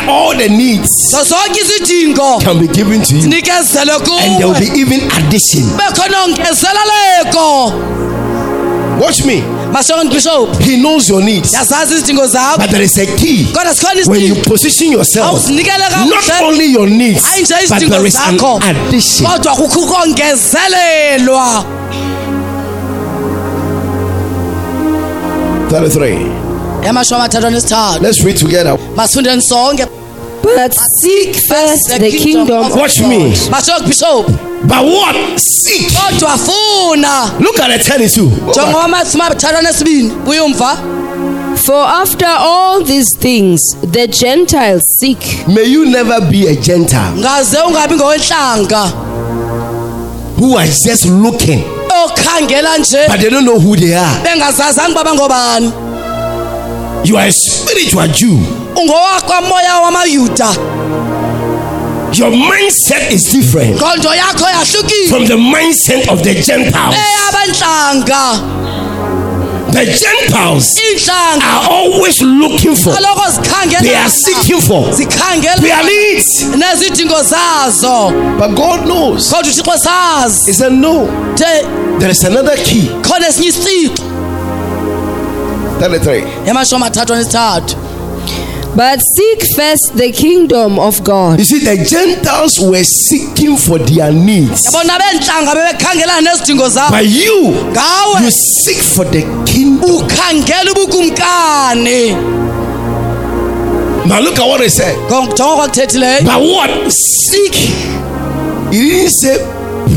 all 0.09 0.35
the 0.37 0.49
needs 0.49 0.89
so 1.11 1.23
zonke 1.23 1.59
izidingo 1.61 2.39
can 2.41 2.59
be 2.59 2.67
given 2.67 3.01
to 3.01 3.15
you. 3.15 3.21
And 3.23 3.31
there 3.31 4.47
will 4.47 4.59
be 4.59 4.67
even 4.79 5.01
addition. 5.11 5.63
Watch 8.99 9.25
me. 9.25 9.43
He 10.59 10.77
knows 10.77 11.09
your 11.09 11.21
needs. 11.23 11.53
yazazi 11.53 11.93
izidingo 11.95 12.27
zakho 12.27 12.57
But 12.57 12.69
there 12.71 12.83
is 12.83 12.97
a 12.97 13.05
key. 13.17 13.47
When 14.07 14.21
you 14.21 14.35
position 14.35 14.91
yourself, 14.91 15.49
not 15.49 16.41
only 16.43 16.65
your 16.65 16.87
needs, 16.89 17.21
but 17.69 17.79
there 17.89 18.05
is 18.07 18.15
an 18.15 18.39
addition. 18.61 19.25
kodwa 19.27 19.55
kukho 19.55 19.79
ukongezelelwa 19.79 21.65
33. 25.69 26.52
Yamashumi 26.85 27.19
amathathu 27.21 27.47
anesithathu 27.47 28.03
Let's 28.03 28.23
read 28.23 28.37
together. 28.37 28.77
masifundeni 28.95 29.41
sonke 29.41 29.85
But 30.43 30.73
seek 31.01 31.35
first 31.47 31.99
the 31.99 32.11
kingdom 32.11 32.65
of 32.65 32.75
Watch 32.75 32.99
me. 32.99 33.33
masonke 33.51 33.87
bishop 33.87 34.27
But 34.67 34.83
what? 34.85 35.15
Seek. 35.37 35.87
kodwa 35.93 36.37
funa 36.37 37.31
Look 37.39 37.59
at 37.59 37.71
the 37.71 37.79
32. 37.93 38.29
jonga 38.55 38.77
wamasumi 38.77 39.23
amathathu 39.23 39.57
anesibini 39.57 40.09
buyumva 40.25 40.77
For 41.65 41.85
after 42.01 42.27
all 42.27 42.83
these 42.83 43.07
things 43.19 43.59
the 43.91 44.07
Gentiles 44.07 44.81
seek. 44.99 45.47
May 45.47 45.63
you 45.65 45.85
never 45.85 46.19
be 46.21 46.47
a 46.47 46.55
Gentile 46.55 47.11
ngaze 47.17 47.57
ungabi 47.67 47.95
ngowenhlanga 47.95 48.91
who 50.37 50.57
are 50.57 50.67
just 50.67 51.05
looking, 51.05 51.63
okhangela 52.05 52.77
nje 52.77 53.07
but 53.07 53.19
they 53.19 53.29
don't 53.29 53.45
know 53.45 53.59
who 53.59 53.75
they 53.75 53.95
are. 53.95 54.19
bengazazanga 54.23 54.95
baba 54.95 55.13
ngobani 55.13 55.71
You 57.03 57.17
are 57.17 57.27
a 57.27 57.31
spiritual 57.31 58.07
Jew. 58.07 58.37
ungowakwamoya 58.75 59.79
wamayuda. 59.79 60.47
Your 62.13 62.31
mindset 62.31 63.11
is 63.11 63.23
different 63.31 63.75
ngqondo 63.75 64.13
yakho 64.15 64.45
yahlukile. 64.49 65.09
from 65.09 65.25
the 65.25 65.35
mindset 65.35 66.07
of 66.09 66.23
the 66.23 66.33
Gentiles. 66.33 66.95
The 69.73 69.85
Gentiles 69.85 70.75
are 71.41 71.67
always 71.71 72.21
looking 72.21 72.75
for, 72.75 72.93
they 73.81 73.95
are 73.95 74.09
seeking 74.09 74.61
for 74.61 74.85
zikhangela 74.93 75.57
their 75.61 75.83
needs. 75.83 76.45
But 78.37 78.55
God 78.55 78.85
knows. 78.87 79.29
kodwa 79.33 79.51
uthixo 79.51 79.77
sazi. 79.77 80.45
He 80.45 80.53
said, 80.53 80.73
No, 80.73 81.07
there 81.99 82.11
is 82.11 82.23
another 82.23 82.55
key. 82.57 82.87
Khona 85.79 85.95
esinye 85.95 86.17
isicixo 86.17 86.23
33. 86.23 86.23
yamashumi 86.47 86.75
amathathu 86.83 87.13
anesithathu 87.13 87.75
But 88.75 88.99
seek 89.15 89.43
first 89.55 89.93
the 89.95 90.11
kingdom 90.11 90.79
of 90.79 91.03
God 91.03 91.37
You 91.39 91.45
see, 91.45 91.59
the 91.59 91.77
Gentiles 91.85 92.59
were 92.59 92.83
seeking 92.83 93.55
for 93.55 93.77
their 93.79 94.11
needs. 94.11 94.61
yabona 94.65 94.97
bentlanga 94.99 95.55
bebekhangelana 95.55 96.21
nezidingo 96.21 96.69
zabo 96.69 96.89
But 96.97 97.05
you, 97.05 97.53
you 98.23 98.31
seek 98.31 98.81
for 98.81 99.05
the 99.05 99.21
kingdom. 99.45 100.07
Now 104.05 104.19
look 104.19 104.37
at 104.39 104.45
what 104.47 104.61
he 104.61 104.69
said. 104.69 104.95
jonga 105.09 105.35
kwakuthethileyo 105.35 106.25
But 106.25 106.41
what? 106.41 106.91
Seek. 106.91 107.55
He 108.73 108.89
didn't 108.89 109.09
say 109.11 109.37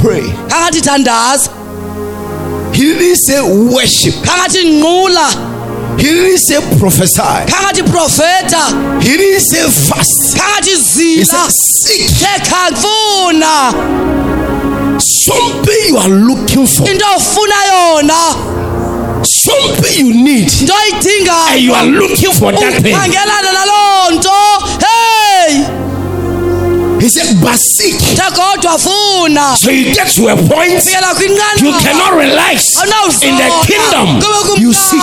pray. 0.03 0.23
khangathi 0.49 0.81
thandaza 0.83 1.51
He 2.75 2.83
didn't 2.93 3.17
say 3.17 3.41
worship. 3.73 4.15
He 5.99 6.05
didn't 6.05 6.39
say 6.39 6.61
prophesy. 6.79 7.47
profeta 7.85 9.03
He 9.03 9.17
didn't 9.17 9.41
say 9.41 9.65
fast. 9.89 10.37
He 10.65 11.25
said 11.25 11.51
seek. 11.51 12.09
Something 14.99 15.83
you 15.89 15.97
are 15.99 16.09
looking 16.09 16.67
for. 16.67 16.89
into 16.89 17.05
ofuna 17.05 17.57
yona 17.71 18.21
Something 19.25 20.07
you 20.07 20.15
need. 20.15 20.51
into 20.53 20.73
And 20.73 21.61
you 21.61 21.73
oyidingayo 21.73 21.75
are 21.75 21.87
looking 21.87 22.33
for 22.33 22.53
that 22.53 22.83
thing. 22.83 22.95
ukhangelana 22.95 23.53
naloo 23.53 24.11
nto 24.19 24.31
heyi 24.85 25.65
He 27.07 27.11
said, 27.11 27.38
but 27.40 27.55
seek. 27.55 27.95
the 28.19 28.27
kodwa 28.35 28.75
funa 28.83 29.55
So 29.55 29.71
you 29.71 29.95
get 29.95 30.09
to 30.19 30.27
a 30.27 30.35
point 30.35 30.83
you 31.62 31.71
cannot 31.79 32.19
relax 32.19 32.83
in 33.23 33.37
the 33.37 33.47
kingdom. 33.62 34.19
You 34.59 34.73
seek. 34.73 34.99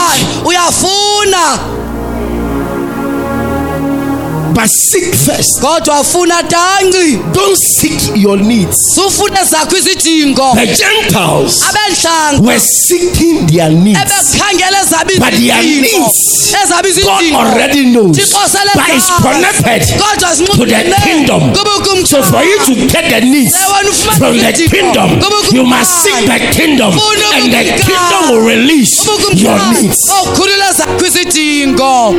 But 4.54 4.68
seek 4.70 5.14
first. 5.16 5.60
kodwa 5.62 6.04
funa 6.04 6.44
tanci 6.44 7.18
Don't 7.34 7.58
seek 7.58 8.16
your 8.16 8.38
needs. 8.38 8.78
sufune 8.96 9.44
zakho 9.50 9.78
izidingo 9.78 10.54
The 10.56 10.66
Gentiles 10.68 11.62
abentlanga 11.70 12.42
were 12.48 12.60
seeking 12.60 13.48
their 13.48 13.70
needs. 13.72 14.00
ebekhangela 14.00 14.80
ezabo 14.82 15.12
But 15.20 15.32
their 15.34 15.64
izidingo 15.64 16.00
needs, 16.00 16.56
ezabo 16.64 16.82
God 16.82 16.86
izidingo 16.86 17.38
already 17.40 17.84
knows. 17.92 18.18
But 18.76 18.90
it's 18.90 19.10
connected 19.22 19.82
to 20.58 20.66
the 20.66 20.96
kingdom. 21.04 21.54
So 22.06 22.22
for 22.24 22.44
you 22.44 22.58
to 22.66 22.74
get 22.88 23.10
the 23.10 23.22
needs 23.26 23.56
from 23.58 24.38
the 24.38 24.52
izidingo. 24.52 24.70
kingdom, 24.70 25.10
you 25.52 25.64
must 25.66 26.04
seek 26.04 26.26
the 26.26 26.40
kingdom. 26.54 26.94
And 27.34 27.52
the 27.52 27.64
kingdom 27.82 28.22
will 28.30 28.46
release 28.48 29.06
your 29.34 29.58
needs. 29.74 29.98
Oh, 30.12 30.30
okhulula 30.30 30.74
zakho 30.74 31.06
izidingo 31.06 32.14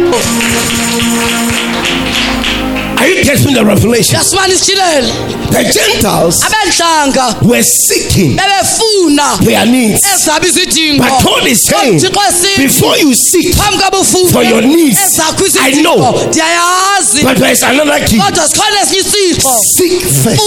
Are 3.05 3.09
you 3.11 3.23
getting 3.25 3.53
the 3.55 3.65
revelation? 3.65 4.19
The 5.53 5.63
Gentiles 5.73 6.37
were 7.43 7.63
seeking 7.63 8.37
their 9.45 9.67
needs. 9.67 10.01
But 10.99 11.23
God 11.25 11.47
is 11.47 11.61
saying, 11.69 12.01
before 12.57 12.97
you 12.97 13.15
seek, 13.15 13.55
phambi 13.55 13.79
kabe 13.79 13.97
ufuna 13.99 14.33
For 14.33 14.43
your 14.45 14.63
needs. 14.63 14.99
I 15.61 15.71
know. 15.83 15.97
but 17.25 17.37
there 17.39 17.53
is 17.53 17.63
another 17.63 18.01
key. 18.07 18.19
kodwa 18.19 18.49
sikhona 18.49 18.81
esinye 18.83 19.01
isipho 19.01 19.49
Seek 19.77 20.01
first. 20.25 20.41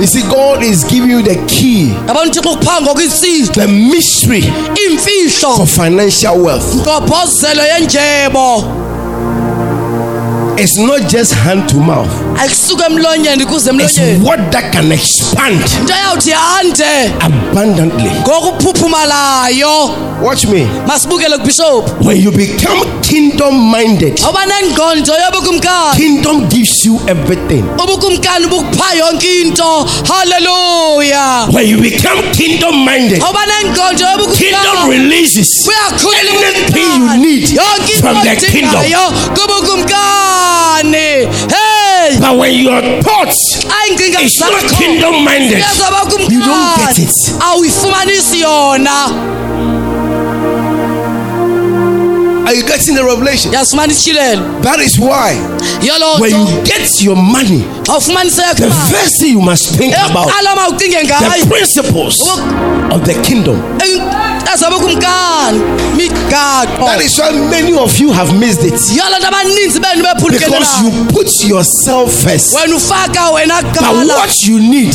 You 0.00 0.06
see, 0.06 0.22
God 0.22 0.62
is 0.62 0.84
giving 0.84 1.10
you 1.10 1.22
the 1.22 1.34
key, 1.48 1.88
yabona 2.06 2.30
uthixo 2.30 2.42
kuphanga 2.42 2.94
kwisifo 2.94 3.52
the 3.54 3.66
mystery 3.68 4.42
for 5.56 5.66
financial 5.66 6.38
wealth. 6.38 6.84
It's 10.60 10.76
not 10.78 11.08
just 11.08 11.32
hand 11.34 11.68
to 11.68 11.76
mouth. 11.76 12.27
Ayikusuka 12.40 12.86
emlonyeni 12.86 13.46
kuze 13.46 13.70
It's 13.70 13.98
emlonyeni 13.98 14.24
what 14.26 14.50
that 14.52 14.72
can 14.72 14.92
expand 14.92 15.60
into 15.80 15.92
eyawuthi 15.94 16.30
yande 16.30 16.84
eh. 16.84 17.10
abundantly. 17.20 18.10
ngokuphuphumalayo 18.20 19.90
Watch 20.22 20.46
me. 20.46 20.66
masibukele 20.86 21.36
When 22.02 22.16
you 22.20 22.30
become 22.32 23.00
kingdom 23.02 23.70
minded, 23.70 24.18
awuba 24.24 24.46
nengqondo 24.46 25.12
yobukumkani 25.14 25.96
kingdom 25.96 26.48
gives 26.48 26.84
you 26.84 27.00
everything. 27.06 27.62
ubukumkani 27.82 28.46
bukupha 28.46 28.94
yonke 28.94 29.40
into. 29.42 29.86
Halleluya 30.08 31.48
When 31.52 31.68
you 31.68 31.80
become 31.80 32.22
kingdom 32.32 32.84
minded, 32.84 33.22
nengqondo 33.46 34.34
kingdom 34.34 34.74
yobukumkani 34.76 34.90
releases 34.90 35.48
kuyakhula 35.64 36.18
anything 36.48 37.00
you 37.00 37.16
need 37.22 37.48
yonke 37.48 37.92
into 37.92 38.02
from 38.02 38.16
the 38.22 38.36
kingdom. 38.36 38.74
oyidingayo 38.80 39.12
kubukumkani 39.34 40.98
hey 40.98 41.57
But 42.20 42.36
when 42.36 42.54
your 42.54 42.80
thoughts 43.02 43.64
ayincinga 43.64 44.20
is 44.24 44.38
not 44.40 44.62
kingdom 44.78 45.24
minded, 45.24 45.62
you 46.28 46.40
don't 46.40 46.76
get 46.76 46.98
ah, 46.98 47.02
it. 47.02 47.12
awuyifumanisi 47.40 48.40
yona 48.40 49.08
Are 52.48 52.54
you 52.54 52.62
getting 52.64 52.94
the 52.94 53.04
revelation? 53.04 53.52
yasifumana 53.52 53.92
ishilelo 53.92 54.60
That 54.62 54.80
is 54.80 54.98
why 54.98 55.36
yolo 55.82 56.18
when 56.20 56.30
you 56.30 56.62
get 56.64 57.02
your 57.02 57.16
money, 57.16 57.60
awufumaniseka 57.88 58.54
the 58.54 58.70
first 58.90 59.20
thing 59.20 59.32
you 59.32 59.40
must 59.40 59.76
think 59.76 59.92
eh, 59.94 60.10
about 60.10 60.26
eyokuqala 60.28 60.52
uma 60.52 60.68
ucinge 60.68 60.96
the 60.96 61.04
ngayo 61.14 61.46
principles 61.46 62.16
of 62.90 63.04
the 63.04 63.14
kingdom. 63.22 63.60
That 66.78 67.00
is 67.02 67.18
why 67.18 67.32
many 67.50 67.76
of 67.76 67.98
you 67.98 68.12
have 68.12 68.32
missed 68.38 68.64
it. 68.64 68.80
Yolo 68.96 69.18
nto 69.18 69.28
abaninzi 69.28 69.80
benu 69.80 70.04
because 70.30 70.82
you 70.82 70.90
put 71.12 71.28
yourself 71.44 72.12
first. 72.24 72.54
wena 72.54 72.76
ufaka 72.76 73.30
wena 73.30 73.62
But 73.62 74.06
what 74.08 74.46
you 74.46 74.58
need 74.60 74.94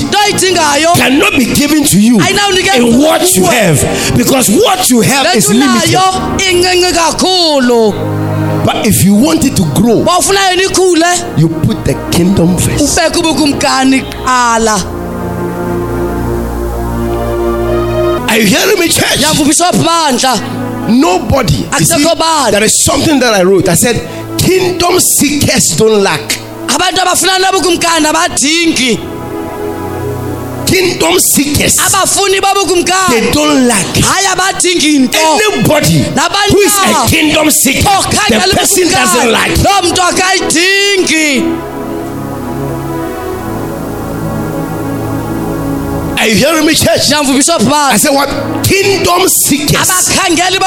cannot 0.95 1.33
be 1.37 1.45
given 1.53 1.83
to 1.85 1.99
you 1.99 2.19
in 2.19 2.99
what 2.99 3.35
you 3.35 3.45
have. 3.45 3.79
Because 4.17 4.49
what 4.49 4.89
you 4.89 5.01
have 5.01 5.35
is 5.35 5.49
limited. 5.49 5.91
letunayo 5.91 6.37
incinci 6.49 6.93
kakhulu. 6.93 7.93
But 8.65 8.87
if 8.87 9.03
you 9.03 9.13
want 9.13 9.43
it 9.45 9.55
to 9.57 9.63
grow, 9.75 10.03
bawufuna 10.03 10.39
yona 10.49 10.63
ikhule? 10.63 11.37
you 11.37 11.49
put 11.49 11.83
the 11.85 11.93
kingdom 12.11 12.57
first. 12.57 12.79
Are 18.33 18.39
you 18.39 18.47
hearing 18.47 18.79
me, 18.79 18.87
church? 18.89 19.19
Nobody. 20.89 21.65
See, 21.97 22.03
there 22.51 22.63
is 22.65 22.83
something 22.83 23.19
that 23.19 23.33
I 23.33 23.43
wrote. 23.43 23.69
I 23.69 23.75
said, 23.75 23.95
Kingdom 24.39 24.99
seekers 24.99 25.77
don't 25.77 26.01
lack. 26.03 26.21
abantu 26.67 27.01
abafuna 27.01 27.39
nobukumkani 27.39 28.07
abadingi 28.07 28.99
Kingdom 30.65 31.19
seekers, 31.19 31.75
they 33.11 33.31
don't 33.31 33.67
lack. 33.67 33.85
hayi 34.01 34.25
abadingi 34.33 34.99
nto 34.99 35.17
Anybody 35.45 36.09
who 36.49 36.59
is 36.61 36.73
a 36.73 37.09
kingdom 37.09 37.51
seeker, 37.51 37.83
the 38.29 38.35
person 38.57 38.89
doesn't 38.89 39.31
lack. 39.31 39.49
Are 46.23 46.27
you 46.27 46.35
hearing 46.35 46.65
me, 46.65 46.73
church? 46.73 47.11
I 47.11 47.97
said, 47.97 48.11
what? 48.15 48.29
Kingdom 48.63 49.27
seekers, 49.27 49.75
abakhangeli 49.89 50.57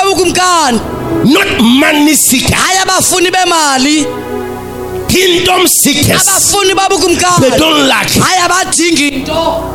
not 1.24 1.48
money 1.80 2.12
seekers. 2.14 2.50
hayi 2.52 2.78
abafuni 2.84 3.30
bemali 3.30 4.04
Kingdom 5.08 5.66
seekers, 5.66 6.28
abafuni 6.28 6.74
they 7.40 7.56
don't 7.58 7.88
lack. 7.88 8.06
hayi 8.08 8.40
abadingi 8.44 9.10
nto 9.22 9.72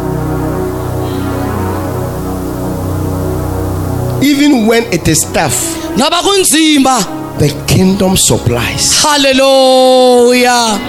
Even 4.23 4.67
when 4.67 4.83
it 4.93 5.07
is 5.07 5.19
tough, 5.33 5.57
noba 5.97 6.21
kunzima 6.21 7.03
the 7.39 7.49
kingdom 7.65 8.15
supplies. 8.15 9.01
halleluya 9.01 10.79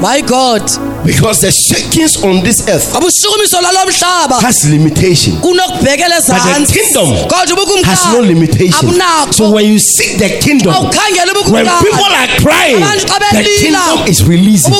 my 0.00 0.20
god. 0.22 0.62
Because 1.04 1.40
the 1.40 1.50
shakings 1.52 2.16
on 2.24 2.42
this 2.42 2.66
earth 2.68 2.94
abushukumiso 2.94 3.60
lalo 3.60 3.86
mhlaba 3.86 4.40
has 4.40 4.64
limitation. 4.64 5.36
But 5.40 5.50
the 6.66 6.72
kingdom 6.72 7.08
has 7.84 8.00
no 8.12 8.20
limitation. 8.20 8.72
So 9.32 9.50
when 9.50 9.64
you 9.66 9.78
seek 9.78 10.18
the 10.18 10.28
kingdom, 10.40 10.74
when 11.52 11.66
people 11.82 12.12
are 12.14 12.28
crying, 12.40 12.80
the 13.32 13.42
kingdom 13.60 14.06
is 14.08 14.24
releasing. 14.24 14.72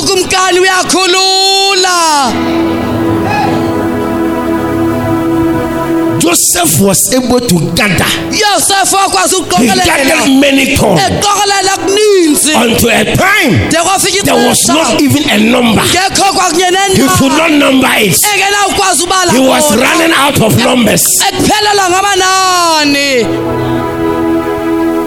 Joseph 6.35 6.81
was 6.81 6.99
able 7.15 7.39
to 7.39 7.55
gather. 7.75 8.05
yosefu 8.31 8.95
wakwazi 8.95 9.35
He 9.35 9.41
ukuqokelela 9.41 9.85
gathered 9.85 10.29
many 10.39 10.77
corn 10.77 10.97
eqokelela 10.99 11.77
kuninzi 11.77 12.53
unto 12.53 12.89
a 12.89 13.05
time 13.05 13.69
de 13.69 13.77
kwafika 13.77 14.23
there 14.25 14.47
was 14.47 14.59
ixesha 14.59 14.73
not 14.73 15.01
even 15.01 15.29
a 15.29 15.37
number. 15.37 15.83
ngekho 15.83 16.33
kwakunye 16.33 16.65
He 16.65 17.07
could 17.07 17.31
nendawo 17.31 17.37
not 17.37 17.51
number 17.51 17.89
it. 18.01 18.17
engenawukwazi 18.33 19.03
ubala 19.03 19.31
He 19.31 19.39
was 19.39 19.63
khona. 19.65 19.81
running 19.91 20.13
out 20.13 20.41
of 20.41 20.57
numbers 20.65 21.03
ekuphelelwa 21.29 21.89
ngamanani 21.89 23.25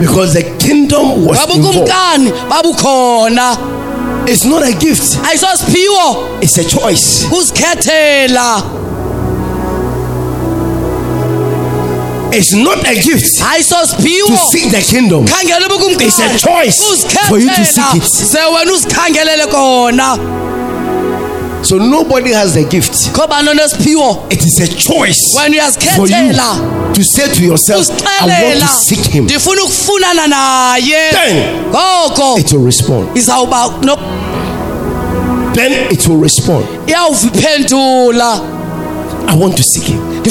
because 0.00 0.32
the 0.32 0.42
kingdom 0.58 1.26
was 1.26 1.38
involved. 1.54 1.88
babukumkani 1.88 2.32
babukhona 2.48 3.56
It's 4.26 4.44
not 4.44 4.62
a 4.62 4.72
gift, 4.72 5.18
ayisosiphiwo 5.28 6.28
it's 6.42 6.58
a 6.58 6.64
choice. 6.64 7.26
kuzikhethela 7.30 8.62
It's 12.32 12.52
not 12.54 12.78
a 12.86 12.94
gift 12.94 13.24
to 14.26 14.36
seek 14.52 14.70
the 14.70 14.80
kingdom. 14.82 15.24
It's 15.26 16.18
a 16.20 16.38
choice 16.38 16.78
for 17.28 17.38
you 17.38 17.48
to 17.48 17.64
seek 17.64 17.94
it. 17.96 18.02
ze 18.32 18.38
wena 18.54 18.72
uzikhangelele 18.72 19.46
kona 19.46 20.18
So 21.62 21.76
nobody 21.78 22.32
has 22.32 22.54
the 22.54 22.64
gift. 22.64 22.92
kho 23.12 23.26
bani 23.28 23.48
onesiphiwo 23.48 24.26
It 24.30 24.44
is 24.44 24.60
a 24.60 24.66
choice 24.68 25.34
for 25.96 26.06
you 26.08 26.32
to 26.94 27.04
say 27.04 27.28
to 27.34 27.42
yourself, 27.44 27.86
I 28.20 28.26
want 28.44 28.60
to 28.60 28.66
seek 28.66 29.04
him. 29.12 29.24
ndifuna 29.24 29.62
ukufunana 29.62 30.26
naye 30.26 31.10
Then 31.12 32.40
it 32.40 32.52
will 32.52 32.64
respond. 32.64 33.08
Then 35.54 35.72
it 35.90 36.06
will 36.06 36.18
respond. 36.20 36.64
I 39.28 39.34
want 39.36 39.56
to 39.56 39.62
seek 39.62 39.82
him. 39.84 40.22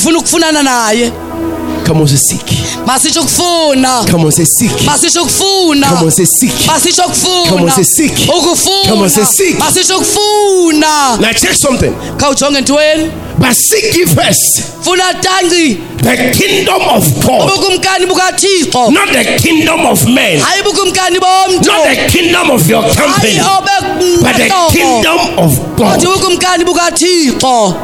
Ndifuna 1.88 1.88
ukufunana 1.88 1.88
naye 1.88 1.88
Come 1.88 2.02
on, 2.02 2.08
say 2.08 2.16
seek. 2.16 2.42
masitsho 2.86 3.22
ukufuna 3.22 4.06
Come 4.12 4.26
on, 4.26 4.32
say 4.32 4.46
seek. 4.46 4.72
masitsho 4.86 5.22
ukufuna 5.22 5.88
Come 5.90 6.06
on, 6.06 6.12
say 6.12 6.26
seek. 6.26 6.52
masitsho 6.68 7.04
Come 7.50 7.64
on, 7.64 7.70
say 7.72 7.84
seek. 7.84 8.12
ukufuna. 8.30 8.90
Come 8.90 9.02
on, 9.04 9.10
say 9.10 9.24
seek. 9.26 9.60
masitsho 9.60 9.98
ukufuna 9.98 11.18
Now 11.22 11.32
check 11.34 11.54
something. 11.56 11.94
khawujonge 12.18 12.62
ntweni 12.62 13.12
But 13.40 13.54
seek 13.54 13.96
ye 13.96 14.06
first. 14.06 14.64
Funa 14.84 15.14
tanci 15.22 15.78
the 16.02 16.32
kingdom 16.34 16.82
of 16.82 17.04
God, 17.26 17.50
ubukumkani 17.52 18.06
bukathixo. 18.08 18.92
Not 18.92 19.10
the 19.12 19.38
kingdom 19.42 19.86
of 19.86 20.06
men, 20.08 20.40
hayi 20.40 20.64
bukumkani 20.64 21.20
bomntu. 21.20 21.68
Not 21.68 21.84
the 21.88 22.10
kingdom 22.10 22.50
of 22.52 22.68
your 22.70 22.82
company, 22.96 23.40
but 24.22 24.36
the 24.38 24.50
kingdom 24.72 25.20
of 25.38 25.76
God. 25.78 26.02
ubukumkani 26.04 26.64
bukathixo. 26.66 27.76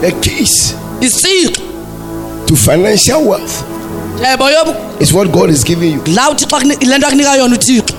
The 0.00 0.12
keys. 0.20 0.74
Isixo 1.00 1.62
to 2.46 2.56
financial 2.56 3.24
wealth. 3.28 3.62
Eh, 4.22 4.30
Yebo 4.30 4.50
yobu. 4.50 5.00
Is 5.00 5.12
what 5.12 5.30
God 5.32 5.50
is 5.50 5.64
giving 5.64 5.92
you. 5.92 6.02
la 6.14 6.30
uthixo 6.30 6.56
akuni- 6.56 6.86
le 6.86 6.98
nto 6.98 7.06
akunika 7.06 7.36
yona 7.36 7.54
uthixo. 7.56 7.94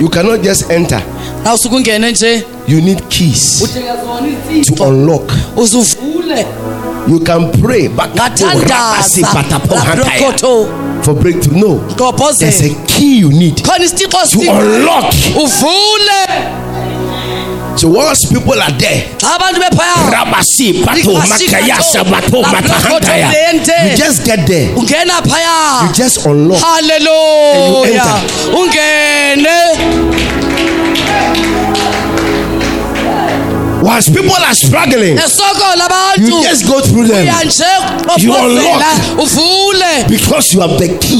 You 0.00 0.08
cannot 0.08 0.42
just 0.42 0.70
enter. 0.70 1.02
nawusuke 1.44 1.76
ungene 1.76 2.10
nje. 2.12 2.44
You 2.68 2.80
need 2.80 3.02
keys 3.08 3.60
udinga 3.62 3.96
zona 3.96 4.64
to 4.76 4.84
unlock. 4.84 5.32
You 7.08 7.18
can 7.20 7.50
pray 7.60 7.88
back 7.88 8.14
ngathandaza 8.14 9.44
labrokotho 9.70 10.68
for 11.02 11.14
breakthrough. 11.14 11.58
No, 11.58 11.80
there's 12.38 12.60
a 12.62 12.74
key 12.86 13.18
you 13.18 13.28
need 13.30 13.56
to 13.56 13.72
unlock. 14.50 15.12
uvule 15.36 16.61
So 17.76 17.88
whilst 17.88 18.28
people 18.32 18.60
are 18.62 18.70
there, 18.78 19.08
xa 19.18 19.34
abantu 19.36 19.58
bephaya. 19.60 19.94
Rabasi, 20.12 20.82
Pato, 20.84 21.14
Makayasa, 21.18 22.04
Bato, 22.04 22.42
Matahantaya, 22.44 23.32
you 23.90 23.96
just 23.96 24.24
get 24.24 24.46
there. 24.46 24.68
You 25.86 25.92
just 25.92 26.26
unlock. 26.26 26.60
haleluya 26.60 28.04
And 28.54 29.46
ungene. 29.46 30.52
Whilst 33.82 34.14
people 34.14 34.30
are 34.36 34.54
struggling, 34.54 35.16
you 35.18 36.42
just 36.42 36.66
go 36.68 36.80
through 36.80 37.06
them. 37.08 37.26
You 38.18 38.32
unlock. 38.32 38.80
because 40.08 40.52
you 40.54 40.60
have 40.60 40.78
the 40.78 40.98
key. 41.00 41.18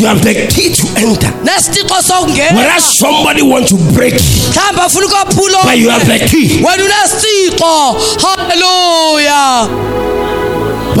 You 0.00 0.06
have 0.06 0.22
the 0.22 0.32
key 0.48 0.72
to 0.72 0.86
enter. 0.96 1.30
Whereas 2.54 2.98
somebody 2.98 3.42
want 3.42 3.68
to 3.68 3.76
break, 3.92 4.14
mhlawumbi 4.14 4.80
afuna 4.80 5.06
ukwaphula 5.06 5.58
but 5.64 5.78
you 5.78 5.90
have 5.90 6.06
the 6.06 6.18
key. 6.26 6.62
wena 6.64 6.84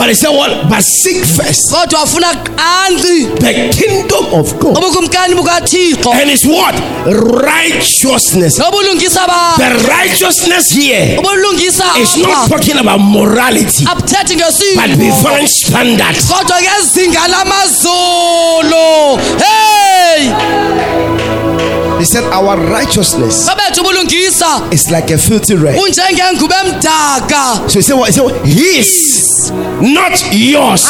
halleluya 0.00 0.06
But 0.06 0.08
he 0.08 0.14
said 0.14 0.30
what? 0.30 0.68
But 0.70 0.82
seek 0.82 1.24
first 1.24 1.70
kodwa 1.72 2.00
wafuna 2.00 2.34
qanzi 2.34 3.26
the 3.40 3.52
kingdom 3.68 4.24
of 4.34 4.52
God 4.58 4.76
ubukumkani 4.78 5.34
bukathixo 5.34 6.12
and 6.12 6.30
his 6.30 6.44
what? 6.46 6.74
Righteousness. 7.44 8.58
nobulungisa 8.58 9.26
The 9.58 9.88
righteousness 9.88 10.72
here 10.72 11.18
ubulungisa 11.18 11.84
is 12.00 12.16
not 12.16 12.30
apha 12.30 12.48
talking 12.48 12.78
about 12.78 13.00
morality, 13.00 13.84
abuthethi 13.86 14.36
but 14.36 14.46
ngesimo 14.46 14.96
divine 14.96 15.46
standards. 15.48 16.26
kodwa 16.32 16.56
ngezinga 16.62 17.28
lamazulu 17.28 19.18
hey 19.38 20.30
He 22.00 22.06
said, 22.06 22.24
Our 22.32 22.56
righteousness 22.56 23.46
is 24.72 24.90
like 24.90 25.10
a 25.10 25.18
filthy 25.18 25.54
rag. 25.54 25.76
So 27.68 27.78
he 27.78 27.82
said, 27.82 27.94
what? 27.94 28.08
He 28.08 28.12
said? 28.12 28.24
His, 28.46 29.52
not 29.82 30.16
yours. 30.32 30.86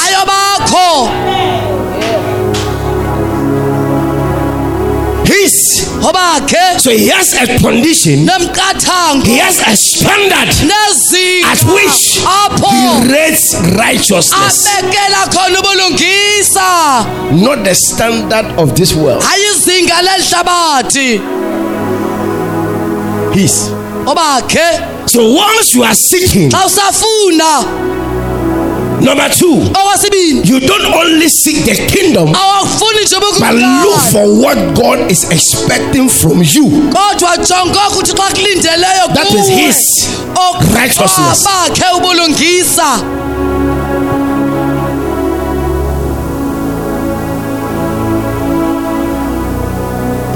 So 6.78 6.90
he 6.90 7.08
has 7.08 7.34
a 7.34 7.58
condition, 7.58 8.24
nemqathango 8.26 9.24
he 9.26 9.36
has 9.38 9.60
a 9.60 9.76
standard 9.76 10.48
nezinga 10.64 11.44
at 11.44 11.60
which 11.68 12.24
apho. 12.24 12.70
he 12.72 13.12
rates 13.12 13.54
righteousness, 13.76 14.66
abekela 14.66 15.28
khona 15.28 15.58
ubulungisa. 15.60 17.04
Not 17.42 17.64
the 17.64 17.74
standard 17.74 18.46
of 18.58 18.74
this 18.74 18.94
world. 18.94 19.22
hayi 19.22 19.44
izinga 19.54 20.02
lelihlabathi 20.02 21.20
His. 23.34 23.70
obakhe 24.06 25.06
So 25.06 25.32
once 25.32 25.74
you 25.74 25.82
are 25.84 25.94
seeking, 25.94 26.50
xa 26.50 26.64
usafuna 26.66 27.64
number 29.00 29.28
two, 29.30 29.62
okwesibini 29.74 30.42
you 30.48 30.60
don't 30.60 30.86
only 30.94 31.28
seek 31.28 31.64
the 31.64 31.74
kingdom, 31.86 32.32
but 32.32 33.54
look 33.54 34.00
for 34.12 34.26
what 34.42 34.56
God 34.74 35.10
is 35.10 35.24
expecting 35.30 36.08
from 36.08 36.42
you. 36.42 36.64
kodwa 36.92 37.36
jonga 37.36 37.88
ukuthi 37.88 38.12
xa 38.12 38.30
kulindeleyo 38.34 39.06
That 39.14 39.30
is 39.34 39.48
his 39.48 39.76
righteousness. 40.74 41.44
bakhe 41.44 41.84
ubulungisa 41.96 43.00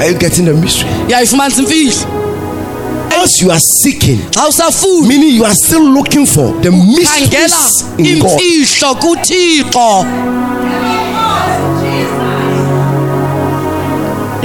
Are 0.00 0.10
you 0.10 0.18
getting 0.18 0.44
the 0.44 0.54
mystery? 0.54 0.88
yayifumanisa 1.08 1.62
imfihlo 1.62 2.23
As 3.24 3.40
you 3.40 3.50
are 3.50 3.58
seeking, 3.82 4.20
meaning 5.08 5.30
you 5.30 5.44
are 5.44 5.54
still 5.54 5.82
looking 5.82 6.26
for 6.26 6.52
the 6.60 6.70
mysteries 6.70 7.82
in 7.98 8.20
God. 8.20 8.38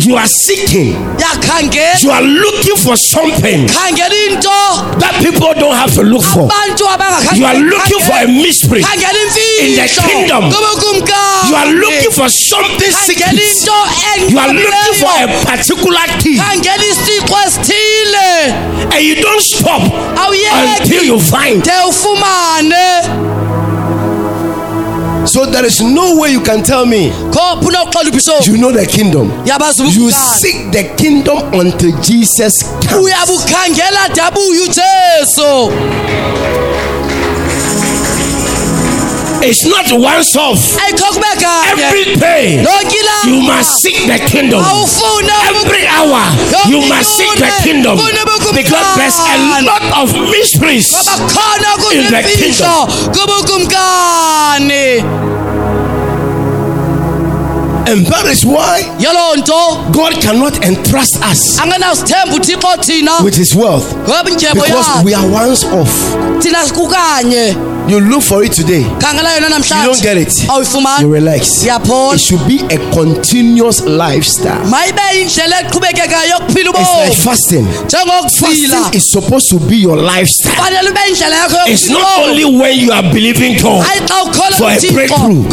You 0.09 0.17
are 0.17 0.25
seeking, 0.25 0.97
you 2.01 2.09
are 2.09 2.23
looking 2.25 2.77
for 2.81 2.97
something 2.97 3.67
that 3.69 5.13
people 5.21 5.53
don't 5.53 5.75
have 5.77 5.93
to 5.93 6.01
look 6.01 6.23
for. 6.25 6.49
You 7.37 7.45
are 7.45 7.53
looking 7.61 8.01
for 8.01 8.17
a 8.17 8.25
mystery. 8.25 8.81
in 8.81 9.77
the 9.77 9.85
kingdom. 10.09 10.49
You 10.49 11.53
are 11.61 11.69
looking 11.69 12.09
for 12.09 12.25
something 12.27 12.89
secret. 13.05 13.37
You 14.33 14.39
are 14.41 14.49
looking 14.49 14.97
for 14.97 15.13
a 15.13 15.27
particular 15.45 16.07
key, 16.17 16.37
khangela 16.41 16.81
isixo 16.89 17.37
esithile 17.45 18.89
and 18.89 19.05
you 19.05 19.13
don't 19.21 19.41
stop 19.45 19.81
until 20.81 21.03
you 21.03 21.19
find. 21.19 21.61
So 25.25 25.45
there 25.45 25.65
is 25.65 25.81
no 25.81 26.15
way 26.15 26.31
you 26.31 26.41
can 26.41 26.63
tell 26.63 26.85
me 26.85 27.11
you 28.47 28.57
know 28.57 28.71
the 28.71 28.85
kingdom. 28.85 29.31
You 29.93 30.09
seek 30.41 30.71
the 30.71 30.83
kingdom 30.95 31.37
until 31.53 31.91
Jesus 32.01 32.63
comes. 32.89 33.05
Uyabukhangela 39.39 39.47
dabuye 39.47 39.47
ujesu 39.47 39.49
It's 39.49 39.65
not 39.65 39.91
once 39.91 40.35
off. 40.35 40.77
kube 40.89 41.25
Every 41.71 42.15
day 42.15 42.63
you 43.25 43.41
must 43.41 43.81
seek 43.81 44.07
the 44.07 44.19
kingdom. 44.31 44.63
Every 45.49 45.87
hour 45.87 46.21
you 46.67 46.81
must 46.87 47.17
seek 47.17 47.37
the 47.37 47.51
kingdom. 47.63 47.97
Because 48.53 48.95
there's 48.97 49.19
a 49.19 49.61
lot 49.63 49.83
of 50.03 50.13
mysteries. 50.29 50.87
In 51.91 52.03
the 52.11 52.21
kubukumkani 53.13 55.03
And 57.89 58.05
that 58.05 58.25
is 58.29 58.45
why 58.45 58.83
God 59.91 60.13
cannot 60.21 60.63
entrust 60.63 61.17
us 61.23 61.59
angenawusithemba 61.59 62.35
uthixo 62.35 62.77
thina 62.83 63.11
with 63.23 63.35
his 63.35 63.55
wealth. 63.55 63.95
Because 64.53 65.03
we 65.03 65.13
are 65.15 65.27
once 65.27 65.63
off. 65.65 65.89
You 67.89 67.99
look 67.99 68.21
for 68.21 68.43
it 68.43 68.51
today, 68.53 68.81
you 68.83 68.89
don't 68.89 70.01
get 70.03 70.17
it. 70.17 70.31
You 71.01 71.11
relax. 71.11 71.63
It 71.65 72.19
should 72.21 72.45
be 72.47 72.59
a 72.69 72.77
continuous 72.93 73.81
lifestyle. 73.81 74.63
mayibe 74.69 75.01
yindlela 75.17 75.61
eqhubekekayo 75.61 76.29
yokuphila 76.29 76.69
It's 76.79 76.95
like 77.09 77.13
fasting. 77.17 77.65
Fasting 77.65 78.93
is 78.93 79.11
supposed 79.11 79.49
to 79.49 79.59
be 79.67 79.77
your 79.77 79.97
lifestyle. 79.97 80.53
fanele 80.55 80.89
ube 80.89 80.99
yindlela 81.07 81.35
yakho 81.35 81.67
It's 81.67 81.89
not 81.89 82.19
only 82.19 82.45
when 82.45 82.77
you 82.77 82.91
are 82.91 83.03
believing 83.11 83.57
God. 83.61 83.83
hayi 83.85 84.01
xa 84.07 84.23
ukholwa 84.23 84.57
For 84.57 84.69
a 84.69 84.93
breakthrough. 84.93 85.49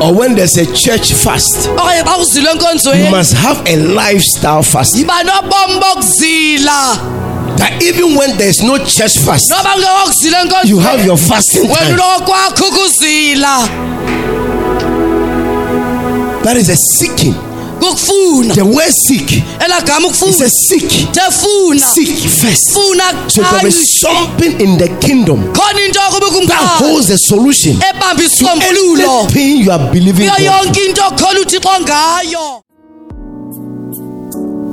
or 0.00 0.14
when 0.14 0.34
there's 0.34 0.56
a 0.56 0.66
church 0.72 1.12
fast, 1.12 1.68
okanye 1.68 2.02
xa 2.02 2.16
uzilwe 2.18 3.04
you 3.04 3.10
must 3.10 3.34
have 3.34 3.60
a 3.66 3.76
lifestyle 3.76 4.62
fast. 4.62 4.96
Yiba 7.56 7.56
nobomi 7.56 7.56
bokuzila 7.56 7.58
That 7.58 7.82
even 7.82 8.14
when 8.16 8.36
there's 8.38 8.62
no 8.62 8.76
church 8.78 9.18
fast, 9.18 9.44
you 10.64 10.78
have 10.78 11.04
your 11.04 11.16
fasting 11.16 11.68
time. 11.68 11.96
That 16.42 16.56
is 16.56 16.68
a 16.68 16.76
seeking. 16.76 17.34
kukufuna 17.80 18.54
The 18.54 18.64
word 18.64 18.92
seek 18.92 19.42
elagama 19.60 20.08
is 20.08 20.22
ukufuna 20.22 20.46
a 20.46 20.48
seek. 20.48 20.88
tefuna 21.12 21.80
Seek 21.94 22.28
first. 22.28 22.72
funa 22.72 23.30
So 23.30 23.42
there 23.42 23.66
is 23.66 24.00
something 24.00 24.60
in 24.60 24.78
the 24.78 24.88
kingdom 25.00 25.52
khona 25.52 25.86
into 25.86 26.00
kuba 26.10 26.26
that 26.26 26.32
kumkani 26.32 26.78
holds 26.78 27.08
the 27.08 27.16
solution. 27.18 27.76
ebamba 27.82 28.22
isisombululo 28.24 29.20
Anything 29.24 29.56
you 29.64 29.70
are 29.72 29.90
believing 29.92 30.28
God. 30.28 30.40
yonke 30.40 30.84
into 30.88 31.02
uthixo 31.02 31.80
ngayo 31.80 32.62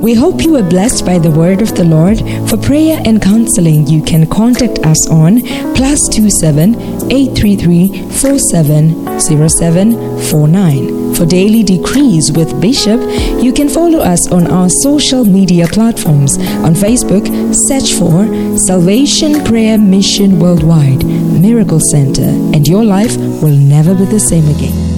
We 0.04 0.12
hope 0.12 0.42
you 0.42 0.52
were 0.52 0.62
blessed 0.62 1.06
by 1.06 1.18
the 1.18 1.30
word 1.30 1.62
of 1.62 1.74
the 1.76 1.84
Lord. 1.84 2.18
For 2.50 2.58
prayer 2.58 3.00
and 3.06 3.22
counseling, 3.22 3.86
you 3.86 4.02
can 4.02 4.26
contact 4.26 4.80
us 4.80 5.08
on 5.08 5.40
plus 5.74 5.98
two 6.12 6.28
seven 6.28 6.76
eight 7.10 7.34
three 7.34 7.56
three 7.56 7.88
four 8.10 8.38
seven 8.38 9.18
zero 9.18 9.48
seven 9.48 9.94
four 10.28 10.46
nine. 10.46 11.14
For 11.14 11.24
daily 11.24 11.62
decrees 11.62 12.30
with 12.32 12.60
Bishop, 12.60 13.00
you 13.42 13.50
can 13.50 13.70
follow 13.70 14.00
us 14.00 14.30
on 14.30 14.46
our 14.48 14.68
social 14.82 15.24
media 15.24 15.66
platforms. 15.68 16.36
On 16.36 16.74
Facebook, 16.74 17.24
search 17.68 17.94
for 17.94 18.28
Salvation 18.66 19.42
Prayer 19.46 19.78
Mission 19.78 20.38
Worldwide 20.38 21.02
Miracle 21.06 21.80
Center, 21.80 22.28
and 22.52 22.68
your 22.68 22.84
life 22.84 23.16
will 23.40 23.56
never 23.56 23.94
be 23.94 24.04
the 24.04 24.20
same 24.20 24.46
again. 24.54 24.93